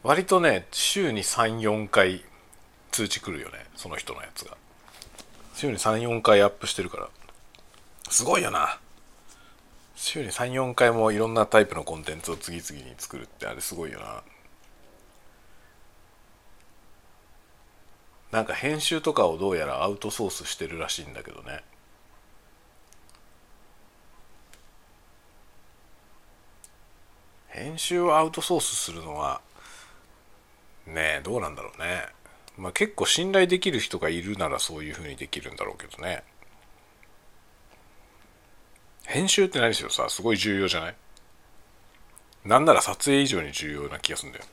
[0.03, 2.23] 割とね週に34回
[2.91, 4.57] 通知来るよねその人のやつが。
[5.57, 7.09] 週に34回アップしてるから。
[8.09, 8.79] すごいよな。
[9.95, 14.21] 週に34回もいろんなタイプのコンテンツを次々に作るってあれすごいよな。
[18.31, 21.63] なんか編集とかをどうやらアウトソースしてるらしいんだけどね。
[27.47, 29.41] 編集をアウトソースするのは
[30.85, 32.05] ねえどうなんだろうね。
[32.57, 36.23] まあ結構信頼できる人がいるならそういうふうにできるんだろうけどね。
[39.05, 40.95] 編集って何しろさすごい重要じゃない？
[42.45, 44.45] なんなら撮影以上に重要な気がするんだよ。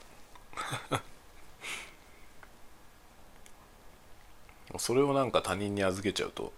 [4.77, 6.51] それをなんか他人に預けちゃうと、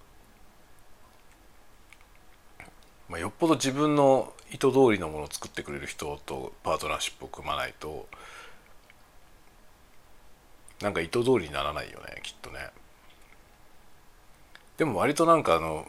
[3.09, 8.07] まあ、よっぽど自分の意図通りのものを作ってくれる人とパートナーシップを組まないと
[10.81, 12.69] なんか意図通りにならないよねきっとね。
[14.77, 15.87] でも割となんかあの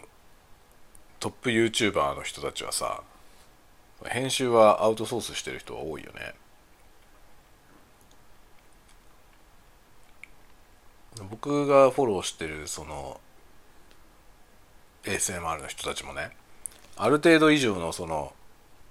[1.20, 3.02] トップ YouTuber の人たちはさ
[4.06, 6.34] 編集はアウトソースしてる人は多いよね。
[11.30, 13.20] 僕がフォローしてるその
[15.04, 16.30] ASMR の人たちもね
[16.96, 18.32] ある程度以上のその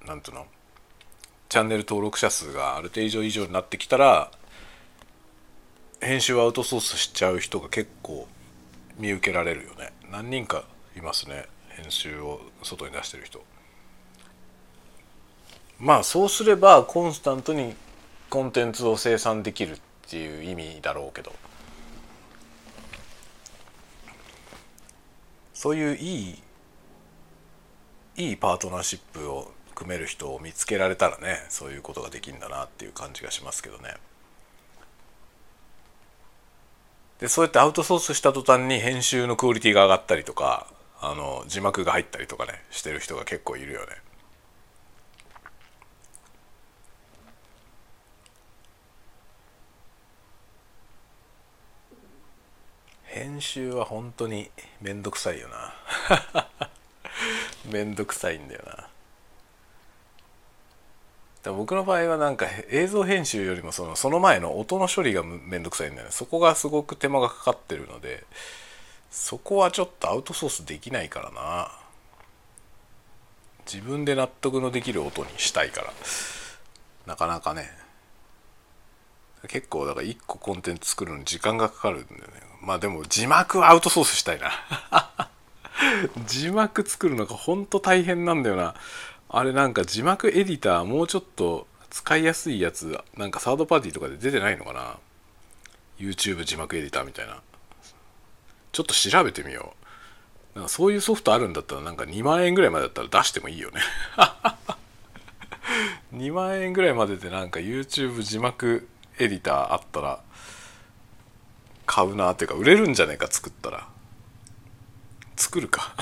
[0.05, 0.45] なんていうの
[1.49, 4.31] チャンネル登録者数がある程度以上になってきたら
[5.99, 8.27] 編集をアウトソースしちゃう人が結構
[8.97, 9.91] 見受けられるよね。
[10.11, 10.63] 何人か
[10.95, 11.45] いますね。
[11.69, 13.43] 編集を外に出してる人。
[15.79, 17.75] まあそうすればコンスタントに
[18.29, 21.33] コンテンツを生産できるっていう意味だろうけど。
[25.53, 26.43] そういういい
[28.17, 33.95] いいパートナーシップを組める人を見つけられたらねそういうことができるんだなっていう感じがしますけどね。
[37.19, 40.67] でそうやってアウトソースした途端に編集のクオリティが上がったりとか
[41.01, 43.87] あの字幕が入ったりとかねしてる人が結構いるよね。
[53.05, 55.73] 編集は本当にめんどくさいよな
[57.65, 58.87] めんどくさいんだよな
[61.47, 66.11] だ僕の場合はなんか映像編集よりもそのその前の音の処理がめんどくさいんだよね。
[66.11, 68.25] そこがすごく手間がかかってるので
[69.09, 71.71] そこはちょっとアウトソースできないからな。
[73.65, 75.93] 自分で納得のできる音にしたいから。
[77.05, 77.69] なかなかね。
[79.47, 82.33] 結構だから1個コンテンツ作るのに時間がかかるんだよね。
[82.61, 84.51] まあでも字幕アウトソースしたいな。
[86.25, 88.75] 字幕作るのがほんと大変なんだよな。
[89.29, 94.97] あれなんか字幕エディターもうちょっと使いやすいやつなんかサードパーティーとかで出てないのかな
[95.99, 97.41] ？YouTube 字幕エディターみたいな。
[98.71, 99.73] ちょっと調べてみよ
[100.55, 100.57] う。
[100.59, 103.81] なんかそういうソフトあるんだったらなんか2万円ぐらいまでだったら出してもいいよね。
[106.13, 108.87] 2万円ぐらいまででなんか YouTube 字幕
[109.19, 110.21] エディターあったら
[111.85, 113.87] 買うなっていうか売れるんじゃねえか作ったら。
[115.35, 115.93] 作るか。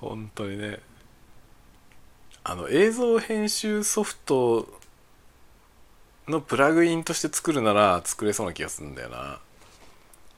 [0.00, 0.80] 本当にね。
[2.44, 4.68] あの映像編集ソフト
[6.28, 9.40] のプラグインとして作るなら作れそうな気がするんだよな。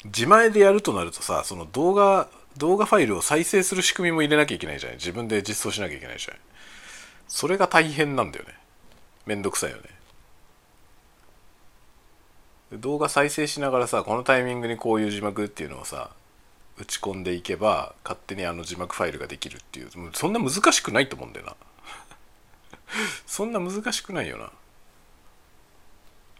[0.05, 4.99] 自前でやるとなるとさその動画動画ファイルを再生する仕組みも入れなきゃいけないじゃない。
[4.99, 6.41] 自分で実装しなきゃいけないじゃない。
[7.29, 8.55] それが大変なんだよね。
[9.27, 9.83] めんどくさいよね。
[12.73, 16.11] 動画再生しながらさこのタイミングにこういう字幕っていうのをさ
[16.79, 19.91] 打ち込んでいけば勝手にあの字幕ファイルができるっていう。
[20.13, 21.57] そんな難しくないと思うんだよな。
[23.27, 24.51] そんな難しくないよな。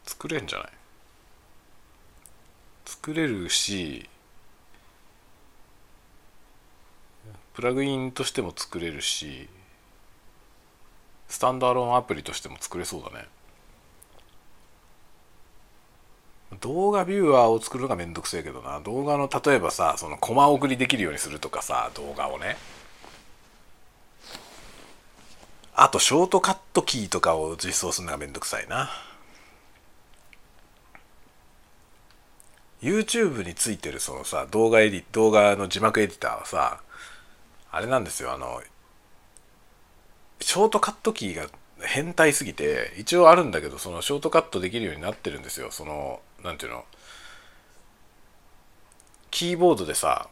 [0.05, 0.69] 作れんじゃない？
[2.87, 4.09] 作れるし
[7.55, 9.49] プラグインとしても作れるし
[11.29, 13.27] スタンドアローンアプリとしても作れそうだね。
[16.61, 18.81] 動画ビューアーを作るのがめんどくせえけどな。
[18.81, 22.57] 動画の例えばさそのコマ送りできるようにするとかさ動画をね。
[25.75, 28.91] あとショートカットキーとかを実装するのがめんどくさいな。
[32.83, 36.81] YouTube についてるそのさ動画エディ動画の字幕エディターはさ
[37.71, 38.33] あれなんですよ。
[38.33, 38.63] あの
[40.41, 41.49] ショートカットキーが
[41.81, 45.71] 変態すぎて一応あるんだけどそのショートカットできるようになってるんですよ。
[45.71, 46.85] その何ていうの？
[49.31, 50.29] キーボードでさ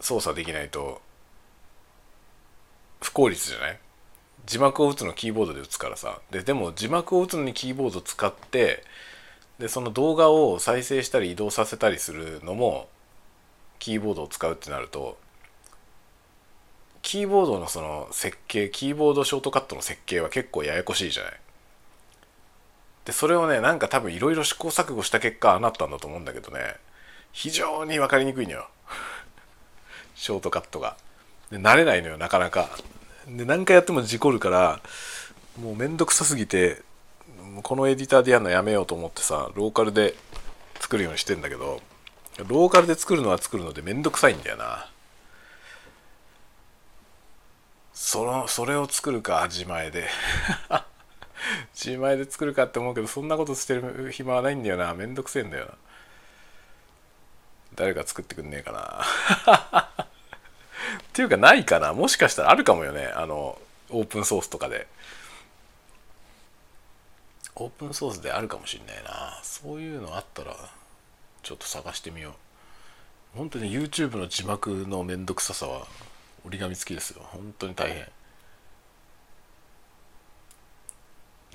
[0.00, 1.00] 操作できないと
[3.00, 3.78] 不効率じゃない？
[4.46, 6.20] 字幕を打つのキーボードで打つからさ。
[6.30, 8.82] ででも字幕を打つのにキーボード使って
[9.58, 12.88] でその動画を再生したり移動させたりするのも
[13.78, 15.16] キーボードを使うってなると
[17.02, 21.32] キーボードのその設計キーボードショートカットの設計は結構ややこしいじゃない？
[23.04, 26.76] でそれをねなんか多分いろいろ試行錯誤した結果ああなったんだと思うんだけどね。
[27.32, 28.68] 非常に分かりにくいのよ。
[30.14, 30.96] ショートカットが。
[31.50, 32.70] で慣れないのよなかなか。
[33.26, 34.80] で何回やっても事故るから
[35.60, 36.82] もうめんどくさすぎて
[37.62, 40.14] このエディターでやるのやめようと思ってさローカルで
[40.80, 41.80] 作るようにしてんだけど
[42.38, 44.90] ローカルで作るのは作るのでめんどくさいんだよな。
[47.92, 50.08] そのそれを作るか自前で。
[51.74, 54.94] 自前で作るかって思うけどそんなことしてる暇はないんだよな。
[54.94, 55.72] めんどくせえんだよな。
[57.76, 60.04] 誰か作ってくんねえかな。
[60.04, 60.06] っ
[61.12, 61.92] ていうかないかな。
[61.92, 63.06] もしかしたらあるかもよね。
[63.06, 63.58] あの
[63.90, 64.86] オープンソースとかで。
[67.56, 69.38] オープンソースであるかもしんないな。
[69.42, 70.56] そういうのあったら
[71.42, 72.32] ちょっと探してみよう。
[73.38, 75.86] 本当に YouTube の字幕のめんどくささは
[76.44, 77.22] 折り紙付きですよ。
[77.24, 78.08] 本当に大変。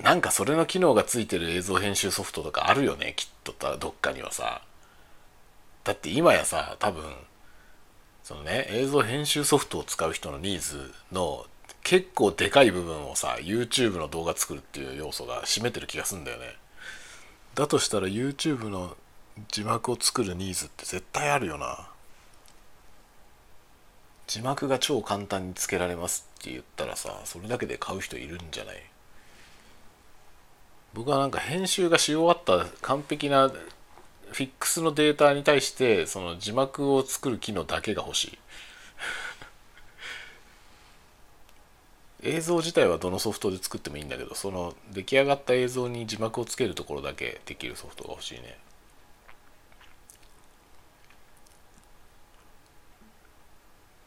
[0.02, 4.62] なんかそれの機能がついてる映像編集ソフトとかあるよねきっとどっかにはさ。
[5.84, 7.04] だって今やさ多分
[8.22, 11.46] そのね映像編集ソフトを使う人のニーズの
[11.82, 16.56] 結構でかい部分をさ YouTube の動画作るっていう要素が占めてる気がすんだよね。
[17.54, 18.96] だとしたら YouTube の
[19.48, 21.88] 字幕を作るニーズって絶対あるよな。
[24.26, 28.89] 字幕が超簡単につけられますって言ったらさそれだけで買う人いるんじゃない？
[30.94, 38.38] 僕はなんか編集がし終わった完璧なフィックスのデータに対してその字幕を作る機能だけが欲しい。
[42.28, 48.58] 映像自体はどのソフトで作ってもいいんだけどその出来上がった映像に字幕をつけるところだけできるソフトが欲しいね。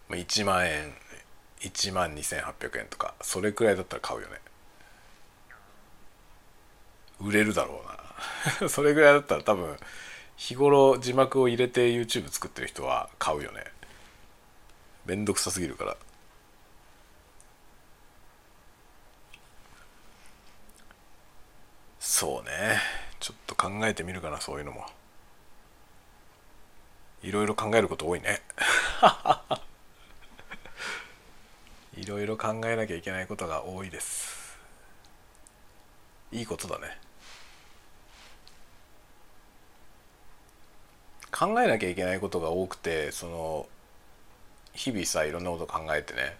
[0.09, 0.93] 1万円
[1.61, 4.39] 1万2800円とかそれくらいだったら買うよね。
[7.23, 7.81] 売れるだろ
[8.61, 8.63] うな。
[8.69, 9.77] それぐらいだったら多分
[10.35, 13.63] 日頃字幕を入れて YouTube 作ってる人は買うよね。
[15.05, 15.97] めんどくさすぎるから。
[21.99, 22.79] そうね。
[23.19, 24.85] ちょっと考えてみるかなそういうのも。
[27.21, 28.41] いろいろ考えること多いね。
[31.95, 34.59] いろいろ考えなきゃいけないことが多いです。
[36.33, 36.97] いいことだね。
[41.33, 43.67] 考えなきゃいけないことが多くてその
[44.73, 46.37] 日々さいろんなこと考えてね。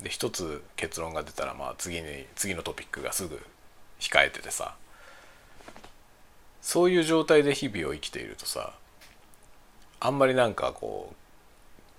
[0.00, 3.40] で一つ結論が出たらまあ次に次のトピックがすぐ
[3.98, 4.76] 控えててさ。
[6.62, 8.74] そういう状態で日々を生きているとさ
[9.98, 11.14] あんまりなんかこう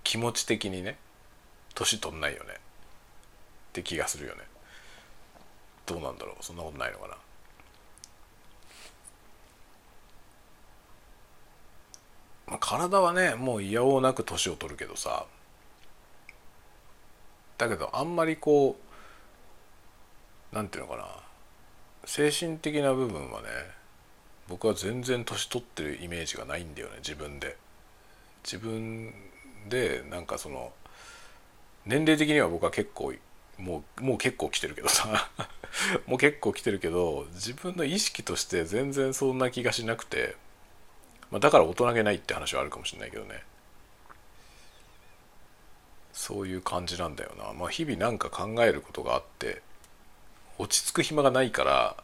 [0.04, 0.98] 気持ち的にね
[1.74, 2.54] 年取んないよね。
[2.54, 4.42] って気がするよね。
[5.86, 6.44] どうなんだろう。
[6.44, 7.16] そんなことないのかな。
[12.52, 15.26] まあ、体はねもういやおうなく年を取るけどさ。
[17.58, 18.78] だけどあんまりこ
[20.52, 21.06] うなんていうのかな。
[22.04, 23.47] 精神的な部分はね
[24.49, 27.56] 僕は全然年取ってるイメージがないんだよね自分で。
[28.43, 29.14] 自分
[29.70, 30.74] でなんかその
[31.86, 33.14] 年齢的には僕は結構
[33.58, 35.30] もうもう結構来てるけどさ。
[36.06, 40.36] もう結構来てるけど自分の意識として全然そんな気がしなくて、
[41.32, 43.44] まあ、だから大人げないって話はあるかもしれないけどね。
[46.14, 47.54] そういう感じなんだよな。
[47.54, 49.62] まあ日々なんか考えることがあって
[50.58, 51.96] 落ち着く暇がないから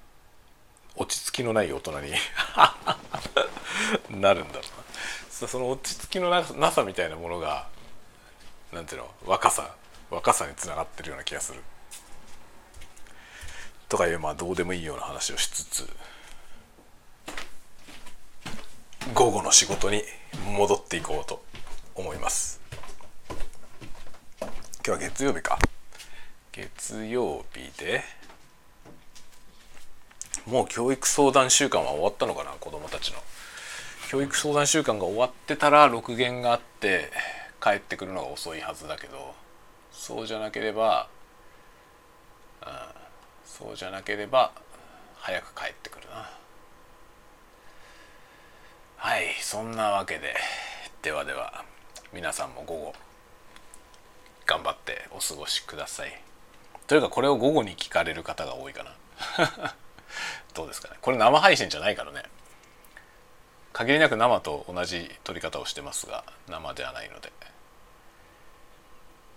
[0.95, 2.13] 落ち着きのない大人に
[4.19, 5.47] なるんだろうな。
[5.47, 7.67] その落ち着きのなさみたいなものが
[8.71, 9.75] なんていうの若さ
[10.09, 11.61] 若さにつながってるような気がする。
[13.89, 15.89] とかいうまあどうでもいいような話をしつつ
[19.13, 20.03] 午後の仕事に
[20.57, 21.43] 戻っていこうと
[21.95, 22.59] 思います。
[24.39, 24.49] 今
[24.85, 25.57] 日は月曜日か。
[26.51, 28.03] 月曜日で
[30.45, 33.17] もう教育相談週間は終わったのかな子どもたちの。
[34.09, 37.11] 教育相談週間が終わってたら6限があって
[37.61, 39.35] 帰ってくるのが遅いはずだけど
[39.91, 41.09] そうじゃなければ、
[42.61, 42.69] うん、
[43.45, 44.53] そうじゃなければ
[45.17, 46.29] 早く帰ってくるな。
[49.07, 50.35] はいそんなわけで
[51.01, 51.63] ではでは
[52.13, 52.93] 皆さんも午後
[54.45, 56.21] 頑張ってお過ごしください。
[56.87, 59.75] というかこれを午後に聞かれる方が多いかな。
[60.53, 60.97] どうですかね。
[61.01, 62.23] これ生配信じゃないからね。
[63.71, 67.31] 限りなく生と同じ撮り方をしてますが生ではないので。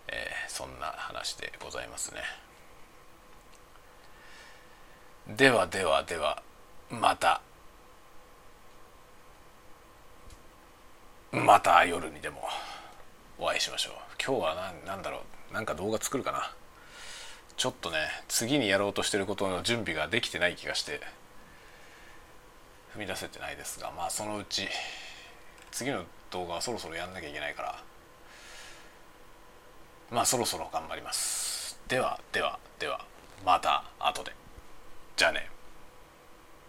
[0.08, 2.24] えー、そんな話でございますね。
[5.28, 6.42] ではではでは
[6.88, 7.40] また。
[11.33, 12.43] また夜にでも
[13.39, 13.95] お会いしましょう。
[14.24, 15.55] 今日は何なんだろう。
[15.55, 16.53] なんか動画作るかな。
[17.57, 21.01] ちょっとね次にやろうとしてることの準備ができてない気がして
[22.97, 24.66] 踏み出せてないですがまあそのうち
[25.70, 27.83] 次の動画はそろそろやんなきゃいけないから
[30.11, 31.78] まあそろそろ頑張ります。
[31.87, 33.05] ではではでは
[33.45, 34.33] また後で。
[35.16, 35.49] じゃあね。